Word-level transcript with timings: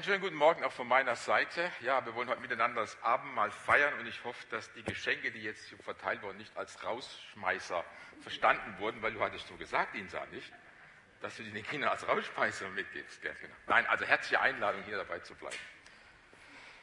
Einen 0.00 0.06
schönen 0.06 0.22
guten 0.22 0.36
Morgen 0.36 0.64
auch 0.64 0.72
von 0.72 0.88
meiner 0.88 1.14
Seite. 1.14 1.70
Ja, 1.80 2.06
wir 2.06 2.14
wollen 2.14 2.30
heute 2.30 2.40
miteinander 2.40 2.80
das 2.80 2.96
Abendmahl 3.02 3.50
feiern 3.50 3.92
und 3.98 4.06
ich 4.06 4.24
hoffe, 4.24 4.46
dass 4.50 4.72
die 4.72 4.82
Geschenke, 4.82 5.30
die 5.30 5.42
jetzt 5.42 5.74
verteilt 5.84 6.22
wurden, 6.22 6.38
nicht 6.38 6.56
als 6.56 6.82
Rausschmeißer 6.82 7.84
verstanden 8.22 8.78
wurden, 8.78 9.02
weil 9.02 9.12
du 9.12 9.20
hattest 9.20 9.46
so 9.46 9.56
gesagt, 9.56 9.94
Insa, 9.94 10.24
nicht? 10.32 10.50
Dass 11.20 11.36
du 11.36 11.42
den 11.42 11.62
Kindern 11.66 11.90
als 11.90 12.08
Rausschmeißer 12.08 12.70
mitgibst. 12.70 13.20
Genau. 13.20 13.34
Nein, 13.66 13.84
also 13.88 14.06
herzliche 14.06 14.40
Einladung, 14.40 14.82
hier 14.84 14.96
dabei 14.96 15.18
zu 15.18 15.34
bleiben. 15.34 15.58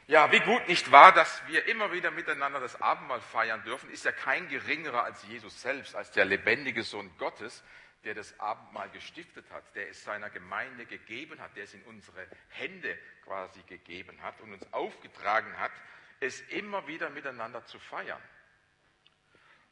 Ja, 0.06 0.32
wie 0.32 0.40
gut 0.40 0.68
nicht 0.68 0.92
wahr, 0.92 1.12
dass 1.12 1.42
wir 1.48 1.68
immer 1.68 1.92
wieder 1.92 2.12
miteinander 2.12 2.60
das 2.60 2.80
Abendmahl 2.80 3.20
feiern 3.20 3.64
dürfen, 3.64 3.90
ist 3.90 4.06
ja 4.06 4.12
kein 4.12 4.48
geringerer 4.48 5.06
als 5.06 5.24
Jesus 5.24 5.60
selbst, 5.60 5.96
als 5.96 6.12
der 6.12 6.26
lebendige 6.26 6.84
Sohn 6.84 7.10
Gottes, 7.18 7.64
der 8.04 8.14
das 8.14 8.40
Abendmahl 8.40 8.90
gestiftet 8.90 9.50
hat, 9.52 9.64
der 9.76 9.90
es 9.90 10.04
seiner 10.04 10.30
Gemeinde 10.30 10.86
gegeben 10.86 11.40
hat, 11.40 11.56
der 11.56 11.64
es 11.64 11.74
in 11.74 11.84
unsere 11.84 12.28
Hände 12.50 12.98
quasi 13.24 13.62
gegeben 13.64 14.22
hat 14.22 14.40
und 14.42 14.54
uns 14.54 14.72
aufgetragen 14.74 15.58
hat, 15.58 15.72
es 16.20 16.42
immer 16.50 16.88
wieder 16.88 17.10
miteinander 17.10 17.66
zu 17.66 17.80
feiern. 17.80 18.22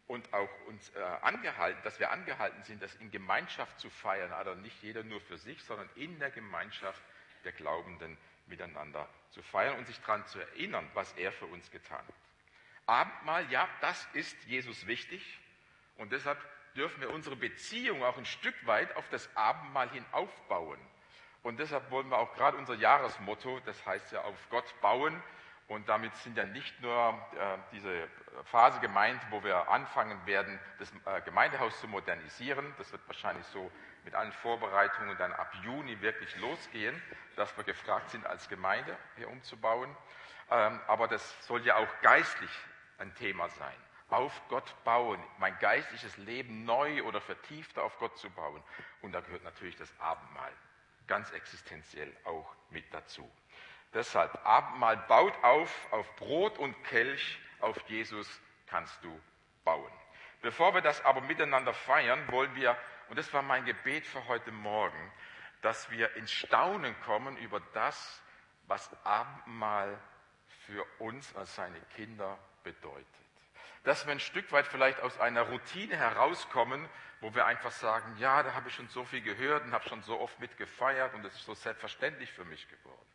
Und 0.07 0.31
auch 0.33 0.49
uns 0.67 0.89
äh, 0.89 0.99
angehalten, 0.99 1.81
dass 1.83 1.99
wir 1.99 2.11
angehalten 2.11 2.61
sind, 2.63 2.81
das 2.81 2.93
in 2.95 3.09
Gemeinschaft 3.09 3.79
zu 3.79 3.89
feiern, 3.89 4.31
also 4.33 4.53
nicht 4.53 4.83
jeder 4.83 5.03
nur 5.03 5.19
für 5.21 5.37
sich, 5.37 5.63
sondern 5.63 5.89
in 5.95 6.19
der 6.19 6.29
Gemeinschaft 6.29 7.01
der 7.43 7.53
Glaubenden 7.53 8.15
miteinander 8.45 9.09
zu 9.31 9.41
feiern 9.41 9.77
und 9.79 9.87
sich 9.87 9.99
daran 10.01 10.25
zu 10.27 10.39
erinnern, 10.39 10.87
was 10.93 11.11
er 11.13 11.31
für 11.31 11.47
uns 11.47 11.71
getan 11.71 12.05
hat. 12.05 12.15
Abendmahl, 12.85 13.49
ja, 13.51 13.67
das 13.81 14.07
ist 14.13 14.37
Jesus 14.43 14.85
wichtig 14.85 15.39
und 15.97 16.11
deshalb 16.11 16.37
dürfen 16.75 17.01
wir 17.01 17.09
unsere 17.09 17.35
Beziehung 17.35 18.03
auch 18.03 18.17
ein 18.17 18.25
Stück 18.25 18.55
weit 18.65 18.95
auf 18.95 19.07
das 19.09 19.29
Abendmahl 19.35 19.89
hin 19.89 20.05
aufbauen. 20.11 20.79
Und 21.43 21.59
deshalb 21.59 21.89
wollen 21.91 22.09
wir 22.09 22.17
auch 22.17 22.33
gerade 22.33 22.57
unser 22.57 22.73
Jahresmotto, 22.73 23.59
das 23.65 23.85
heißt 23.85 24.11
ja 24.11 24.21
auf 24.21 24.37
Gott 24.49 24.65
bauen. 24.81 25.21
Und 25.67 25.89
damit 25.89 26.15
sind 26.17 26.37
ja 26.37 26.45
nicht 26.45 26.79
nur 26.81 26.93
äh, 27.39 27.57
diese 27.71 28.07
Phase 28.45 28.79
gemeint, 28.81 29.19
wo 29.31 29.43
wir 29.43 29.67
anfangen 29.69 30.23
werden, 30.27 30.59
das 30.77 30.91
äh, 31.05 31.21
Gemeindehaus 31.21 31.79
zu 31.79 31.87
modernisieren. 31.87 32.73
Das 32.77 32.91
wird 32.91 33.01
wahrscheinlich 33.07 33.45
so 33.47 33.71
mit 34.03 34.13
allen 34.13 34.31
Vorbereitungen 34.31 35.17
dann 35.17 35.33
ab 35.33 35.51
Juni 35.63 35.99
wirklich 36.01 36.35
losgehen, 36.37 36.99
dass 37.35 37.55
wir 37.57 37.63
gefragt 37.63 38.11
sind, 38.11 38.27
als 38.27 38.47
Gemeinde 38.47 38.95
hier 39.15 39.29
umzubauen. 39.29 39.95
Ähm, 40.51 40.79
aber 40.87 41.07
das 41.07 41.47
soll 41.47 41.65
ja 41.65 41.77
auch 41.77 42.01
geistlich 42.01 42.51
ein 42.99 43.13
Thema 43.15 43.49
sein 43.49 43.84
auf 44.09 44.41
Gott 44.49 44.75
bauen, 44.83 45.21
mein 45.39 45.57
geistliches 45.59 46.15
Leben 46.17 46.65
neu 46.65 47.03
oder 47.03 47.21
vertiefter 47.21 47.83
auf 47.83 47.97
Gott 47.97 48.17
zu 48.17 48.29
bauen. 48.29 48.61
Und 49.01 49.11
da 49.13 49.21
gehört 49.21 49.43
natürlich 49.43 49.75
das 49.75 49.91
Abendmahl 49.99 50.51
ganz 51.07 51.31
existenziell 51.31 52.15
auch 52.23 52.55
mit 52.69 52.85
dazu. 52.93 53.29
Deshalb, 53.93 54.45
Abendmahl 54.45 54.97
baut 55.07 55.33
auf, 55.43 55.87
auf 55.91 56.15
Brot 56.17 56.57
und 56.57 56.75
Kelch, 56.85 57.39
auf 57.59 57.77
Jesus 57.89 58.41
kannst 58.67 59.03
du 59.03 59.21
bauen. 59.63 59.91
Bevor 60.41 60.73
wir 60.73 60.81
das 60.81 61.03
aber 61.03 61.21
miteinander 61.21 61.73
feiern, 61.73 62.31
wollen 62.31 62.53
wir, 62.55 62.77
und 63.09 63.17
das 63.17 63.33
war 63.33 63.41
mein 63.41 63.65
Gebet 63.65 64.05
für 64.05 64.27
heute 64.27 64.51
Morgen, 64.51 65.11
dass 65.61 65.89
wir 65.89 66.15
ins 66.15 66.31
Staunen 66.31 66.95
kommen 67.01 67.37
über 67.37 67.59
das, 67.73 68.21
was 68.67 68.89
Abendmahl 69.03 69.97
für 70.65 70.85
uns 70.99 71.35
als 71.35 71.55
seine 71.55 71.79
Kinder 71.95 72.37
bedeutet 72.63 73.24
dass 73.85 74.05
wir 74.05 74.11
ein 74.11 74.19
Stück 74.19 74.51
weit 74.51 74.67
vielleicht 74.67 74.99
aus 74.99 75.19
einer 75.19 75.43
Routine 75.43 75.95
herauskommen, 75.95 76.89
wo 77.21 77.33
wir 77.33 77.45
einfach 77.45 77.71
sagen, 77.71 78.17
ja, 78.17 78.43
da 78.43 78.53
habe 78.53 78.67
ich 78.67 78.75
schon 78.75 78.89
so 78.89 79.05
viel 79.05 79.21
gehört 79.21 79.63
und 79.63 79.73
habe 79.73 79.87
schon 79.87 80.01
so 80.03 80.19
oft 80.19 80.39
mitgefeiert 80.39 81.13
und 81.13 81.23
es 81.23 81.33
ist 81.33 81.45
so 81.45 81.53
selbstverständlich 81.53 82.31
für 82.31 82.45
mich 82.45 82.67
geworden. 82.67 83.05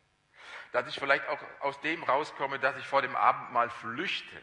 Dass 0.71 0.87
ich 0.87 0.95
vielleicht 0.95 1.27
auch 1.27 1.39
aus 1.59 1.79
dem 1.81 2.01
rauskomme, 2.03 2.57
dass 2.57 2.77
ich 2.77 2.87
vor 2.87 3.01
dem 3.01 3.15
Abendmahl 3.15 3.69
flüchte, 3.69 4.41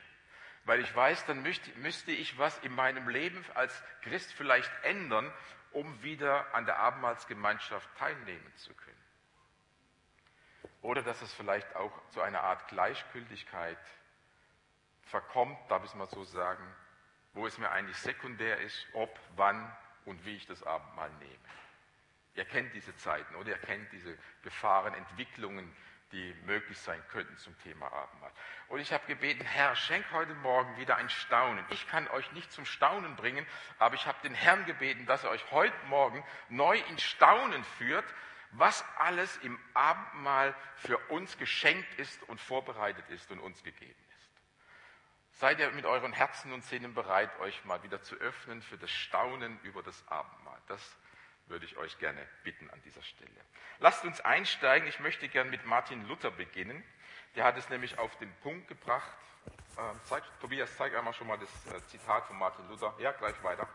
weil 0.64 0.80
ich 0.80 0.94
weiß, 0.94 1.24
dann 1.24 1.42
müsste, 1.42 2.12
ich 2.12 2.38
was 2.38 2.58
in 2.58 2.74
meinem 2.74 3.08
Leben 3.08 3.42
als 3.54 3.83
Christ 4.02 4.33
vielleicht 4.34 4.70
ändern, 4.83 5.33
um 5.72 6.02
wieder 6.02 6.55
an 6.55 6.67
der 6.67 6.78
Abendmahlsgemeinschaft 6.78 7.88
teilnehmen 7.96 8.52
zu 8.56 8.74
können. 8.74 9.05
Oder 10.83 11.02
dass 11.02 11.22
es 11.22 11.33
vielleicht 11.33 11.74
auch 11.74 11.92
zu 12.11 12.20
einer 12.20 12.42
Art 12.42 12.68
Gleichgültigkeit 12.68 13.78
verkommt, 15.08 15.58
darf 15.69 15.83
ich 15.85 15.91
es 15.91 15.96
mal 15.96 16.08
so 16.08 16.24
sagen, 16.24 16.64
wo 17.35 17.46
es 17.46 17.58
mir 17.58 17.70
eigentlich 17.70 17.96
sekundär 17.98 18.58
ist, 18.61 18.86
ob, 18.92 19.19
wann 19.36 19.77
und 20.05 20.24
wie 20.24 20.36
ich 20.36 20.46
das 20.46 20.63
Abendmahl 20.63 21.11
nehme. 21.19 21.39
Ihr 22.35 22.45
kennt 22.45 22.73
diese 22.74 22.95
Zeiten 22.96 23.35
oder 23.36 23.51
ihr 23.51 23.58
kennt 23.58 23.91
diese 23.92 24.17
Gefahrenentwicklungen, 24.42 25.74
die 26.13 26.35
möglich 26.47 26.79
sein 26.79 27.02
könnten 27.11 27.36
zum 27.36 27.58
Thema 27.63 27.92
Abendmahl. 27.92 28.30
Und 28.68 28.80
ich 28.80 28.92
habe 28.92 29.07
gebeten, 29.07 29.45
Herr, 29.45 29.77
schenk 29.77 30.05
heute 30.13 30.35
Morgen 30.35 30.77
wieder 30.79 30.97
ein 30.97 31.11
Staunen. 31.11 31.64
Ich 31.70 31.86
kann 31.89 32.08
euch 32.08 32.30
nicht 32.33 32.51
zum 32.51 32.64
Staunen 32.64 33.17
bringen, 33.17 33.47
aber 33.79 33.95
ich 33.95 34.07
habe 34.07 34.18
den 34.23 34.35
Herrn 34.35 34.64
gebeten, 34.64 35.05
dass 35.07 35.24
er 35.24 35.30
euch 35.30 35.51
heute 35.51 35.77
Morgen 35.86 36.24
neu 36.48 36.79
in 36.79 36.98
Staunen 36.98 37.63
führt, 37.64 38.07
was 38.52 38.85
alles 38.97 39.36
im 39.39 39.58
Abendmahl 39.74 40.55
für 40.77 40.97
uns 41.11 41.36
geschenkt 41.36 41.95
ist 41.98 42.23
und 42.24 42.41
vorbereitet 42.41 43.08
ist 43.11 43.30
und 43.30 43.41
uns 43.41 43.63
gegeben. 43.63 44.08
Seid 45.38 45.60
ihr 45.60 45.70
mit 45.70 45.86
euren 45.86 46.12
Herzen 46.12 46.52
und 46.52 46.64
Sinnen 46.64 46.94
bereit, 46.94 47.30
euch 47.38 47.64
mal 47.64 47.80
wieder 47.84 48.02
zu 48.02 48.16
öffnen 48.16 48.60
für 48.60 48.76
das 48.76 48.90
Staunen 48.90 49.60
über 49.62 49.84
das 49.84 50.02
Abendmahl? 50.08 50.60
Das 50.66 50.96
würde 51.46 51.64
ich 51.64 51.76
euch 51.76 51.96
gerne 52.00 52.20
bitten 52.42 52.68
an 52.70 52.82
dieser 52.82 53.04
Stelle. 53.04 53.30
Lasst 53.78 54.04
uns 54.04 54.20
einsteigen. 54.20 54.88
Ich 54.88 54.98
möchte 54.98 55.28
gerne 55.28 55.48
mit 55.48 55.64
Martin 55.64 56.04
Luther 56.08 56.32
beginnen. 56.32 56.82
Der 57.36 57.44
hat 57.44 57.56
es 57.56 57.68
nämlich 57.68 58.00
auf 58.00 58.16
den 58.16 58.34
Punkt 58.40 58.66
gebracht. 58.66 59.12
Ähm, 59.78 60.00
zeig, 60.06 60.24
Tobias, 60.40 60.76
zeig 60.76 60.92
einmal 60.96 61.14
schon 61.14 61.28
mal 61.28 61.38
das 61.38 61.72
äh, 61.72 61.86
Zitat 61.86 62.26
von 62.26 62.36
Martin 62.36 62.66
Luther. 62.66 62.92
Ja, 62.98 63.12
gleich 63.12 63.40
weiter. 63.44 63.68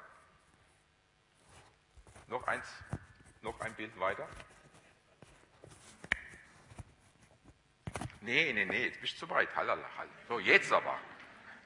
Noch 2.28 2.46
eins, 2.46 2.68
noch 3.42 3.58
ein 3.62 3.74
Bild 3.76 3.98
weiter. 3.98 4.28
Nee, 8.20 8.52
nee, 8.52 8.66
nee, 8.66 8.88
jetzt 8.88 9.00
bist 9.00 9.14
du 9.14 9.28
zu 9.28 9.30
weit. 9.30 9.56
Halala, 9.56 9.88
So, 10.28 10.40
jetzt 10.40 10.70
aber. 10.74 11.00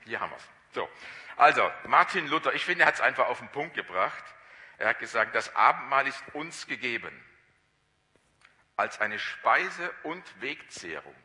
Hier 0.08 0.22
haben 0.22 0.32
wir 0.32 0.38
es. 0.38 0.50
So. 0.72 0.90
Also, 1.36 1.70
Martin 1.86 2.28
Luther, 2.28 2.54
ich 2.54 2.66
finde, 2.66 2.84
er 2.84 2.88
hat 2.88 2.96
es 2.96 3.02
einfach 3.02 3.28
auf 3.28 3.40
den 3.40 3.50
Punkt 3.50 3.76
gebracht. 3.76 4.24
Er 4.78 4.90
hat 4.90 5.00
gesagt, 5.00 5.36
das 5.36 5.56
Abendmahl 5.56 6.08
ist 6.08 6.24
uns 6.34 6.66
gegeben 6.66 7.12
als 8.76 9.02
eine 9.02 9.20
Speise 9.20 9.92
und 10.04 10.24
Wegzehrung. 10.42 11.16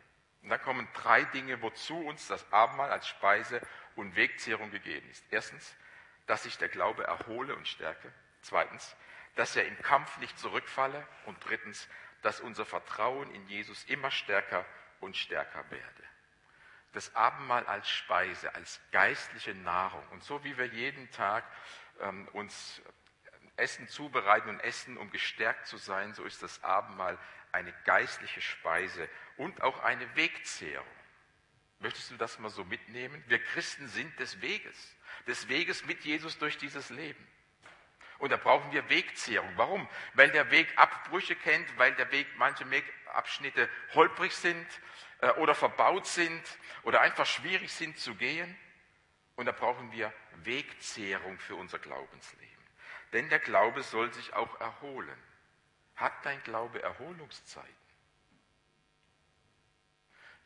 Und 0.42 0.48
da 0.48 0.58
kommen 0.58 0.88
drei 0.94 1.22
Dinge, 1.24 1.62
wozu 1.62 1.96
uns 2.06 2.26
das 2.26 2.50
Abendmahl 2.52 2.90
als 2.90 3.06
Speise 3.06 3.60
und 3.94 4.16
Wegzehrung 4.16 4.70
gegeben 4.70 5.08
ist. 5.10 5.24
Erstens, 5.30 5.74
dass 6.26 6.42
sich 6.42 6.58
der 6.58 6.68
Glaube 6.68 7.04
erhole 7.04 7.54
und 7.54 7.68
stärke. 7.68 8.12
Zweitens, 8.40 8.96
dass 9.36 9.54
er 9.54 9.66
im 9.66 9.78
Kampf 9.82 10.16
nicht 10.18 10.38
zurückfalle. 10.38 11.06
Und 11.26 11.38
drittens, 11.44 11.88
dass 12.22 12.40
unser 12.40 12.66
Vertrauen 12.66 13.32
in 13.34 13.46
Jesus 13.48 13.84
immer 13.84 14.10
stärker 14.10 14.64
und 15.00 15.16
stärker 15.16 15.70
werde 15.70 16.11
das 16.92 17.14
Abendmahl 17.14 17.66
als 17.66 17.88
Speise, 17.88 18.54
als 18.54 18.80
geistliche 18.90 19.54
Nahrung. 19.54 20.06
Und 20.10 20.22
so 20.22 20.44
wie 20.44 20.56
wir 20.56 20.66
jeden 20.66 21.10
Tag 21.10 21.44
ähm, 22.00 22.28
uns 22.32 22.82
Essen 23.56 23.88
zubereiten 23.88 24.48
und 24.48 24.60
essen, 24.60 24.96
um 24.96 25.10
gestärkt 25.10 25.66
zu 25.66 25.76
sein, 25.76 26.14
so 26.14 26.24
ist 26.24 26.42
das 26.42 26.62
Abendmahl 26.62 27.18
eine 27.52 27.72
geistliche 27.84 28.40
Speise 28.40 29.08
und 29.36 29.62
auch 29.62 29.80
eine 29.80 30.16
Wegzehrung. 30.16 30.86
Möchtest 31.80 32.10
du 32.10 32.16
das 32.16 32.38
mal 32.38 32.48
so 32.48 32.64
mitnehmen? 32.64 33.22
Wir 33.26 33.42
Christen 33.42 33.88
sind 33.88 34.18
des 34.18 34.40
Weges, 34.40 34.96
des 35.26 35.48
Weges 35.48 35.84
mit 35.84 36.04
Jesus 36.04 36.38
durch 36.38 36.56
dieses 36.56 36.90
Leben. 36.90 37.26
Und 38.18 38.30
da 38.30 38.36
brauchen 38.36 38.70
wir 38.70 38.88
Wegzehrung. 38.88 39.50
Warum? 39.56 39.88
Weil 40.14 40.30
der 40.30 40.50
Weg 40.52 40.68
Abbrüche 40.76 41.34
kennt, 41.34 41.66
weil 41.76 41.92
der 41.96 42.12
Weg 42.12 42.28
manche 42.36 42.64
Abschnitte 43.12 43.68
holprig 43.94 44.32
sind, 44.32 44.66
oder 45.38 45.54
verbaut 45.54 46.06
sind 46.06 46.42
oder 46.82 47.00
einfach 47.00 47.26
schwierig 47.26 47.72
sind 47.72 47.98
zu 47.98 48.14
gehen. 48.14 48.56
Und 49.36 49.46
da 49.46 49.52
brauchen 49.52 49.90
wir 49.92 50.12
Wegzehrung 50.44 51.38
für 51.38 51.56
unser 51.56 51.78
Glaubensleben. 51.78 52.48
Denn 53.12 53.28
der 53.28 53.38
Glaube 53.38 53.82
soll 53.82 54.12
sich 54.12 54.34
auch 54.34 54.60
erholen. 54.60 55.18
Hat 55.96 56.12
dein 56.24 56.42
Glaube 56.42 56.82
Erholungszeiten? 56.82 57.82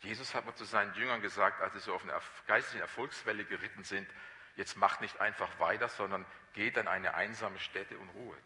Jesus 0.00 0.34
hat 0.34 0.44
mal 0.44 0.54
zu 0.54 0.64
seinen 0.64 0.94
Jüngern 0.94 1.22
gesagt, 1.22 1.60
als 1.62 1.72
sie 1.72 1.80
so 1.80 1.94
auf 1.94 2.02
einer 2.02 2.20
geistlichen 2.46 2.80
Erfolgswelle 2.80 3.44
geritten 3.44 3.82
sind, 3.82 4.08
jetzt 4.56 4.76
macht 4.76 5.00
nicht 5.00 5.20
einfach 5.20 5.58
weiter, 5.58 5.88
sondern 5.88 6.24
geht 6.52 6.78
an 6.78 6.86
eine 6.86 7.14
einsame 7.14 7.58
Stätte 7.58 7.98
und 7.98 8.08
ruhet. 8.10 8.44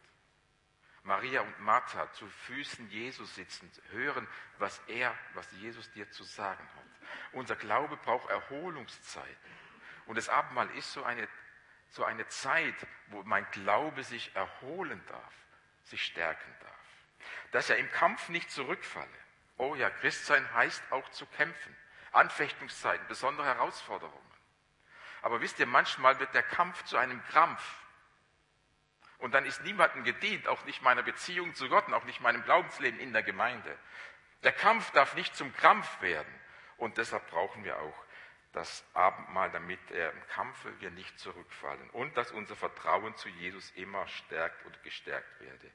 Maria 1.03 1.41
und 1.41 1.61
Martha 1.61 2.13
zu 2.13 2.27
Füßen 2.27 2.91
Jesus 2.91 3.35
sitzend, 3.35 3.81
hören, 3.91 4.29
was 4.59 4.81
er, 4.87 5.17
was 5.35 5.51
Jesus 5.53 5.91
dir 5.93 6.11
zu 6.11 6.25
sagen 6.25 6.69
hat. 6.77 7.09
Unser 7.33 7.57
Glaube 7.57 7.97
braucht 7.97 8.29
Erholungszeiten. 8.29 9.51
Und 10.07 10.17
das 10.17 10.29
Abendmahl 10.29 10.71
ist 10.77 10.93
so 10.93 11.03
eine, 11.03 11.29
so 11.89 12.05
eine 12.05 12.27
Zeit, 12.29 12.75
wo 13.09 13.23
mein 13.23 13.49
Glaube 13.53 14.05
sich 14.05 14.35
erholen 14.35 15.03
darf, 15.07 15.35
sich 15.85 16.05
stärken 16.05 16.55
darf. 16.61 16.71
Dass 17.53 17.71
er 17.71 17.79
im 17.79 17.91
Kampf 17.91 18.29
nicht 18.29 18.51
zurückfalle. 18.51 19.09
Oh 19.57 19.75
ja, 19.75 19.91
Christsein 19.91 20.53
heißt 20.55 20.83
auch 20.91 21.09
zu 21.11 21.27
kämpfen. 21.27 21.77
Anfechtungszeiten, 22.13 23.07
besondere 23.07 23.47
Herausforderungen. 23.47 24.31
Aber 25.23 25.41
wisst 25.41 25.59
ihr, 25.59 25.67
manchmal 25.67 26.19
wird 26.19 26.35
der 26.35 26.43
Kampf 26.43 26.83
zu 26.85 26.97
einem 26.97 27.23
Krampf. 27.27 27.63
Und 29.21 29.33
dann 29.33 29.45
ist 29.45 29.63
niemandem 29.63 30.05
gedient, 30.05 30.49
auch 30.49 30.65
nicht 30.65 30.83
meiner 30.83 31.03
Beziehung 31.03 31.55
zu 31.55 31.69
Gott 31.69 31.87
und 31.87 31.95
auch 31.95 32.05
nicht 32.05 32.21
meinem 32.21 32.43
Glaubensleben 32.43 32.99
in 33.01 33.13
der 33.13 33.23
Gemeinde. 33.23 33.77
Der 34.43 34.53
Kampf 34.53 34.91
darf 34.93 35.15
nicht 35.15 35.37
zum 35.37 35.55
Krampf 35.55 36.01
werden. 36.01 36.35
Und 36.79 36.97
deshalb 36.97 37.29
brauchen 37.29 37.63
wir 37.63 37.79
auch 37.79 38.05
das 38.53 38.85
Abendmahl, 38.95 39.51
damit 39.51 39.79
er 39.91 40.11
im 40.13 40.27
Kampfe 40.29 40.73
wir 40.81 40.91
nicht 40.91 41.19
zurückfallen 41.21 41.89
und 41.91 42.17
dass 42.17 42.33
unser 42.33 42.57
Vertrauen 42.57 43.15
zu 43.17 43.29
Jesus 43.29 43.71
immer 43.73 44.09
stärkt 44.09 44.65
und 44.67 44.83
gestärkt 44.83 45.41
werde. 45.41 45.71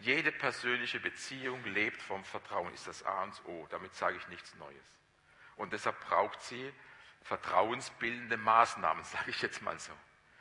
Jede 0.00 0.32
persönliche 0.32 0.98
Beziehung 0.98 1.62
lebt 1.64 2.02
vom 2.02 2.24
Vertrauen, 2.24 2.72
ist 2.74 2.88
das 2.88 3.04
A 3.04 3.22
und 3.22 3.44
O. 3.44 3.66
Damit 3.70 3.94
sage 3.94 4.16
ich 4.16 4.26
nichts 4.28 4.54
Neues. 4.56 4.92
Und 5.56 5.72
deshalb 5.72 6.00
braucht 6.00 6.40
sie 6.42 6.72
vertrauensbildende 7.22 8.36
Maßnahmen, 8.36 9.04
sage 9.04 9.30
ich 9.30 9.40
jetzt 9.42 9.62
mal 9.62 9.78
so. 9.78 9.92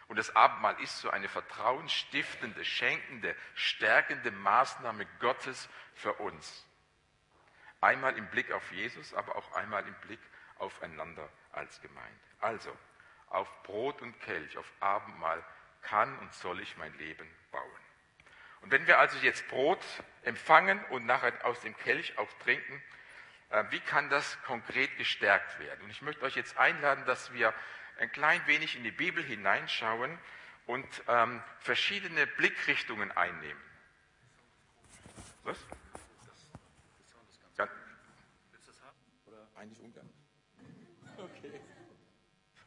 Und 0.08 0.18
das 0.18 0.36
Abendmahl 0.36 0.80
ist 0.82 1.00
so 1.00 1.10
eine 1.10 1.28
vertrauensstiftende, 1.28 2.64
schenkende, 2.64 3.36
stärkende 3.56 4.32
Maßnahme 4.32 5.06
Gottes 5.20 5.68
für 5.94 6.14
uns. 6.14 6.66
Einmal 7.82 8.18
im 8.18 8.28
Blick 8.28 8.52
auf 8.52 8.72
Jesus, 8.72 9.14
aber 9.14 9.36
auch 9.36 9.52
einmal 9.54 9.86
im 9.88 9.96
Blick 10.02 10.20
aufeinander 10.58 11.28
als 11.52 11.82
Gemeinde. 11.82 12.20
Also, 12.40 12.76
auf 13.28 13.64
Brot 13.64 14.02
und 14.02 14.20
Kelch, 14.22 14.58
auf 14.58 14.72
Abendmahl 14.80 15.44
kann 15.82 16.18
und 16.20 16.34
soll 16.34 16.60
ich 16.62 16.78
mein 16.78 16.96
Leben 16.98 17.30
bauen. 17.52 17.86
Und 18.62 18.72
wenn 18.72 18.88
wir 18.88 18.98
also 19.00 19.18
jetzt 19.20 19.48
Brot 19.48 19.84
empfangen 20.24 20.84
und 20.86 21.06
nachher 21.06 21.34
aus 21.46 21.60
dem 21.62 21.76
Kelch 21.78 22.18
auch 22.18 22.32
trinken, 22.40 22.82
äh, 23.50 23.64
wie 23.70 23.80
kann 23.80 24.10
das 24.10 24.42
konkret 24.44 24.98
gestärkt 24.98 25.60
werden? 25.60 25.84
Und 25.84 25.92
ich 25.92 26.02
möchte 26.02 26.24
euch 26.24 26.36
jetzt 26.36 26.58
einladen, 26.58 27.06
dass 27.06 27.32
wir 27.34 27.54
ein 28.00 28.12
klein 28.12 28.46
wenig 28.48 28.76
in 28.76 28.84
die 28.84 28.92
Bibel 28.92 29.24
hineinschauen 29.24 30.18
und 30.66 31.04
ähm, 31.08 31.42
verschiedene 31.60 32.28
Blickrichtungen 32.28 33.12
einnehmen. 33.12 33.62
Was? 35.44 35.58
Eigentlich 39.56 39.80
ungern. 39.80 40.10
Okay. 41.18 41.62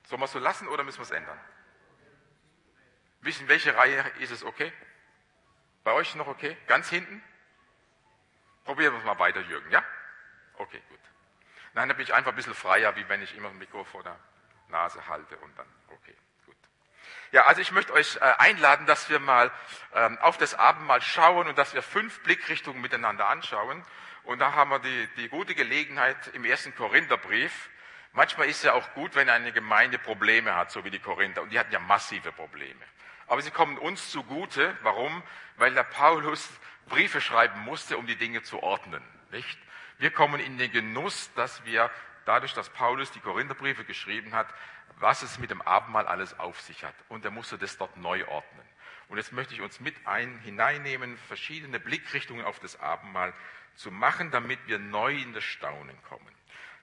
Sollen 0.04 0.20
wir 0.20 0.25
es 0.25 0.32
so 0.32 0.38
lassen 0.38 0.66
oder 0.69 0.82
müssen 0.82 0.98
wir 0.98 1.04
es 1.04 1.10
ändern? 1.10 1.38
Wissen, 3.20 3.46
welche 3.46 3.76
Reihe 3.76 4.00
ist 4.20 4.30
es 4.30 4.42
okay? 4.42 4.72
Bei 5.84 5.92
euch 5.92 6.14
noch 6.14 6.26
okay? 6.26 6.56
Ganz 6.66 6.88
hinten? 6.88 7.22
Probieren 8.64 8.94
wir 8.94 8.98
es 8.98 9.04
mal 9.04 9.19
weiter, 9.19 9.40
Jürgen, 9.42 9.70
ja? 9.70 9.84
Okay, 10.54 10.82
gut. 10.88 10.98
Nein, 11.75 11.88
da 11.88 11.94
bin 11.94 12.04
ich 12.04 12.14
einfach 12.14 12.32
ein 12.32 12.36
bisschen 12.36 12.54
freier, 12.54 12.96
wie 12.96 13.08
wenn 13.08 13.22
ich 13.22 13.36
immer 13.36 13.50
ein 13.50 13.58
Mikro 13.58 13.84
vor 13.84 14.02
der 14.02 14.19
Nase 14.68 15.06
halte 15.08 15.36
und 15.38 15.56
dann, 15.58 15.66
okay, 15.88 16.14
gut. 16.46 16.56
Ja, 17.32 17.46
also 17.46 17.60
ich 17.60 17.72
möchte 17.72 17.92
euch 17.92 18.16
äh, 18.16 18.20
einladen, 18.20 18.86
dass 18.86 19.08
wir 19.10 19.18
mal 19.18 19.50
ähm, 19.94 20.18
auf 20.18 20.36
das 20.38 20.54
Abendmahl 20.54 21.00
schauen 21.02 21.48
und 21.48 21.58
dass 21.58 21.74
wir 21.74 21.82
fünf 21.82 22.22
Blickrichtungen 22.22 22.80
miteinander 22.80 23.28
anschauen. 23.28 23.84
Und 24.24 24.40
da 24.40 24.52
haben 24.52 24.70
wir 24.70 24.78
die, 24.78 25.08
die 25.16 25.28
gute 25.28 25.54
Gelegenheit 25.54 26.28
im 26.34 26.44
ersten 26.44 26.74
Korintherbrief. 26.74 27.70
Manchmal 28.12 28.48
ist 28.48 28.62
ja 28.64 28.74
auch 28.74 28.92
gut, 28.94 29.14
wenn 29.14 29.30
eine 29.30 29.52
Gemeinde 29.52 29.98
Probleme 29.98 30.54
hat, 30.54 30.70
so 30.70 30.84
wie 30.84 30.90
die 30.90 30.98
Korinther. 30.98 31.42
Und 31.42 31.50
die 31.50 31.58
hatten 31.58 31.72
ja 31.72 31.78
massive 31.78 32.32
Probleme. 32.32 32.80
Aber 33.26 33.42
sie 33.42 33.50
kommen 33.50 33.78
uns 33.78 34.10
zugute. 34.10 34.76
Warum? 34.82 35.22
Weil 35.56 35.74
der 35.74 35.84
Paulus 35.84 36.48
Briefe 36.88 37.20
schreiben 37.20 37.60
musste, 37.60 37.96
um 37.96 38.06
die 38.06 38.16
Dinge 38.16 38.42
zu 38.42 38.62
ordnen. 38.62 39.02
Nicht? 39.30 39.58
Wir 39.98 40.10
kommen 40.10 40.40
in 40.40 40.58
den 40.58 40.72
Genuss, 40.72 41.30
dass 41.34 41.64
wir 41.64 41.90
dadurch, 42.28 42.52
dass 42.52 42.69
Paulus 42.69 43.10
die 43.10 43.20
Korintherbriefe 43.20 43.84
geschrieben 43.84 44.34
hat, 44.34 44.48
was 44.98 45.22
es 45.22 45.38
mit 45.38 45.50
dem 45.50 45.62
Abendmahl 45.62 46.06
alles 46.06 46.38
auf 46.38 46.60
sich 46.60 46.84
hat. 46.84 46.94
Und 47.08 47.25
er 47.25 47.30
musste 47.30 47.56
das 47.58 47.78
dort 47.78 47.96
neu 47.96 48.26
ordnen. 48.28 48.69
Und 49.08 49.16
jetzt 49.16 49.32
möchte 49.32 49.54
ich 49.54 49.62
uns 49.62 49.80
mit 49.80 49.94
ein, 50.06 50.38
hineinnehmen, 50.40 51.16
verschiedene 51.16 51.80
Blickrichtungen 51.80 52.44
auf 52.44 52.60
das 52.60 52.78
Abendmahl 52.78 53.32
zu 53.75 53.90
machen, 53.90 54.30
damit 54.30 54.58
wir 54.66 54.78
neu 54.78 55.14
in 55.14 55.32
das 55.32 55.44
Staunen 55.44 56.00
kommen. 56.02 56.34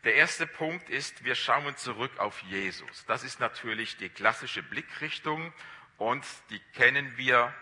Der 0.03 0.15
erste 0.15 0.47
Punkt 0.47 0.89
ist, 0.89 1.23
wir 1.23 1.35
schauen 1.35 1.75
zurück 1.77 2.17
auf 2.17 2.41
Jesus. 2.43 3.05
Das 3.05 3.23
ist 3.23 3.39
natürlich 3.39 3.97
die 3.97 4.09
klassische 4.09 4.63
Blickrichtung 4.63 5.53
und 5.97 6.25
die 6.49 6.59
kennen 6.73 7.17
wir, 7.17 7.53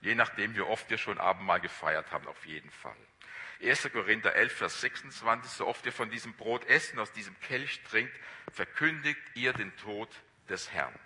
je 0.00 0.14
nachdem, 0.14 0.54
wie 0.54 0.62
oft 0.62 0.88
wir 0.90 0.98
schon 0.98 1.18
Abendmahl 1.18 1.60
gefeiert 1.60 2.10
haben, 2.10 2.26
auf 2.26 2.44
jeden 2.46 2.70
Fall. 2.70 2.96
1. 3.62 3.90
Korinther 3.92 4.34
11, 4.34 4.52
Vers 4.52 4.80
26, 4.80 5.52
so 5.52 5.66
oft 5.66 5.84
ihr 5.84 5.92
von 5.92 6.10
diesem 6.10 6.32
Brot 6.34 6.64
essen, 6.66 6.98
aus 6.98 7.12
diesem 7.12 7.38
Kelch 7.40 7.82
trinkt, 7.84 8.14
verkündigt 8.52 9.20
ihr 9.34 9.52
den 9.52 9.76
Tod 9.76 10.08
des 10.48 10.72
Herrn. 10.72 10.98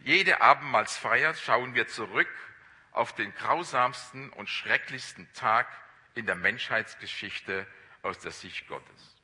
Jede 0.00 0.40
Abendmahlsfeier 0.40 1.34
schauen 1.34 1.74
wir 1.74 1.88
zurück 1.88 2.28
auf 2.92 3.14
den 3.14 3.34
grausamsten 3.34 4.30
und 4.30 4.48
schrecklichsten 4.48 5.30
Tag 5.32 5.66
in 6.14 6.26
der 6.26 6.34
Menschheitsgeschichte 6.34 7.66
aus 8.02 8.18
der 8.18 8.32
Sicht 8.32 8.68
Gottes. 8.68 9.16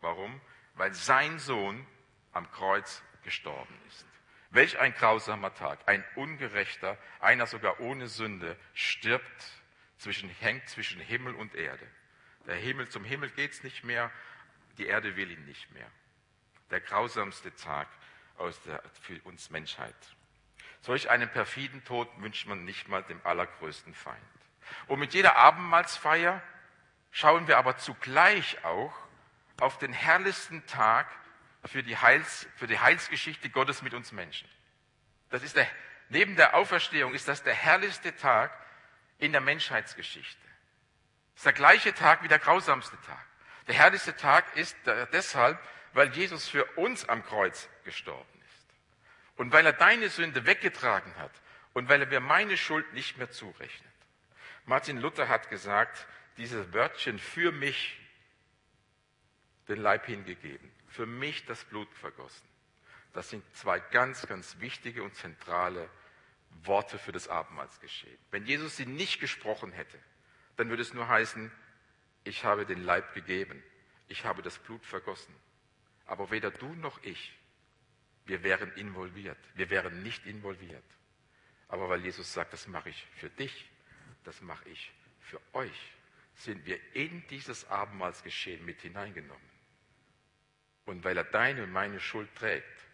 Warum? 0.00 0.40
Weil 0.74 0.92
sein 0.92 1.38
Sohn 1.38 1.86
am 2.32 2.50
Kreuz 2.50 3.02
gestorben 3.22 3.74
ist. 3.88 4.06
Welch 4.50 4.78
ein 4.78 4.94
grausamer 4.94 5.54
Tag, 5.54 5.80
ein 5.86 6.04
ungerechter, 6.14 6.96
einer 7.20 7.46
sogar 7.46 7.80
ohne 7.80 8.08
Sünde, 8.08 8.56
stirbt 8.74 9.44
zwischen, 10.04 10.28
hängt 10.28 10.68
zwischen 10.68 11.00
Himmel 11.00 11.34
und 11.34 11.54
Erde. 11.54 11.86
Der 12.46 12.56
Himmel, 12.56 12.88
zum 12.88 13.04
Himmel 13.04 13.30
geht's 13.30 13.62
nicht 13.62 13.84
mehr, 13.84 14.10
die 14.76 14.86
Erde 14.86 15.16
will 15.16 15.30
ihn 15.30 15.44
nicht 15.46 15.70
mehr. 15.72 15.90
Der 16.70 16.80
grausamste 16.80 17.54
Tag 17.56 17.88
der, 18.66 18.82
für 19.00 19.18
uns 19.22 19.48
Menschheit. 19.48 19.94
Solch 20.82 21.08
einen 21.08 21.30
perfiden 21.30 21.82
Tod 21.84 22.08
wünscht 22.18 22.46
man 22.46 22.66
nicht 22.66 22.88
mal 22.88 23.02
dem 23.02 23.18
allergrößten 23.24 23.94
Feind. 23.94 24.18
Und 24.88 24.98
mit 24.98 25.14
jeder 25.14 25.36
Abendmahlsfeier 25.36 26.42
schauen 27.10 27.48
wir 27.48 27.56
aber 27.56 27.78
zugleich 27.78 28.62
auch 28.64 28.94
auf 29.58 29.78
den 29.78 29.94
herrlichsten 29.94 30.66
Tag 30.66 31.08
für 31.64 31.82
die, 31.82 31.96
Heils, 31.96 32.46
für 32.56 32.66
die 32.66 32.78
Heilsgeschichte 32.78 33.48
Gottes 33.48 33.80
mit 33.80 33.94
uns 33.94 34.12
Menschen. 34.12 34.48
Das 35.30 35.42
ist 35.42 35.56
der, 35.56 35.66
neben 36.10 36.36
der 36.36 36.54
Auferstehung 36.54 37.14
ist 37.14 37.26
das 37.26 37.42
der 37.42 37.54
herrlichste 37.54 38.14
Tag, 38.16 38.52
in 39.18 39.32
der 39.32 39.40
Menschheitsgeschichte. 39.40 40.40
Es 41.34 41.40
ist 41.40 41.46
der 41.46 41.52
gleiche 41.52 41.94
Tag 41.94 42.22
wie 42.22 42.28
der 42.28 42.38
grausamste 42.38 42.96
Tag. 43.02 43.26
Der 43.66 43.74
herrlichste 43.74 44.14
Tag 44.16 44.56
ist 44.56 44.76
deshalb, 45.12 45.58
weil 45.92 46.12
Jesus 46.12 46.48
für 46.48 46.64
uns 46.76 47.08
am 47.08 47.24
Kreuz 47.24 47.68
gestorben 47.84 48.40
ist. 48.46 48.66
Und 49.36 49.52
weil 49.52 49.66
er 49.66 49.72
deine 49.72 50.08
Sünde 50.08 50.46
weggetragen 50.46 51.14
hat 51.16 51.32
und 51.72 51.88
weil 51.88 52.00
er 52.00 52.06
mir 52.06 52.20
meine 52.20 52.56
Schuld 52.56 52.92
nicht 52.92 53.16
mehr 53.16 53.30
zurechnet. 53.30 53.92
Martin 54.66 54.98
Luther 54.98 55.28
hat 55.28 55.50
gesagt, 55.50 56.06
dieses 56.36 56.72
Wörtchen 56.72 57.18
für 57.18 57.52
mich 57.52 57.98
den 59.68 59.80
Leib 59.80 60.06
hingegeben, 60.06 60.70
für 60.88 61.06
mich 61.06 61.46
das 61.46 61.64
Blut 61.64 61.92
vergossen. 61.94 62.46
Das 63.12 63.30
sind 63.30 63.44
zwei 63.56 63.78
ganz, 63.78 64.26
ganz 64.26 64.58
wichtige 64.58 65.02
und 65.02 65.14
zentrale 65.14 65.88
Worte 66.62 66.98
für 66.98 67.12
das 67.12 67.28
Abendmahlsgeschehen. 67.28 68.18
Wenn 68.30 68.46
Jesus 68.46 68.76
sie 68.76 68.86
nicht 68.86 69.20
gesprochen 69.20 69.72
hätte, 69.72 69.98
dann 70.56 70.70
würde 70.70 70.82
es 70.82 70.94
nur 70.94 71.08
heißen, 71.08 71.50
ich 72.24 72.44
habe 72.44 72.64
den 72.64 72.82
Leib 72.82 73.12
gegeben, 73.14 73.62
ich 74.08 74.24
habe 74.24 74.42
das 74.42 74.58
Blut 74.58 74.84
vergossen. 74.84 75.34
Aber 76.06 76.30
weder 76.30 76.50
du 76.50 76.74
noch 76.74 77.02
ich, 77.02 77.36
wir 78.26 78.42
wären 78.42 78.72
involviert, 78.72 79.38
wir 79.54 79.70
wären 79.70 80.02
nicht 80.02 80.26
involviert. 80.26 80.84
Aber 81.68 81.88
weil 81.88 82.02
Jesus 82.02 82.32
sagt, 82.32 82.52
das 82.52 82.66
mache 82.66 82.90
ich 82.90 83.06
für 83.16 83.30
dich, 83.30 83.70
das 84.24 84.40
mache 84.40 84.68
ich 84.68 84.92
für 85.20 85.40
euch, 85.52 85.92
sind 86.36 86.64
wir 86.66 86.78
in 86.94 87.26
dieses 87.28 87.68
Abendmahlsgeschehen 87.68 88.64
mit 88.64 88.80
hineingenommen. 88.80 89.50
Und 90.86 91.04
weil 91.04 91.16
er 91.16 91.24
deine 91.24 91.64
und 91.64 91.72
meine 91.72 92.00
Schuld 92.00 92.34
trägt 92.34 92.86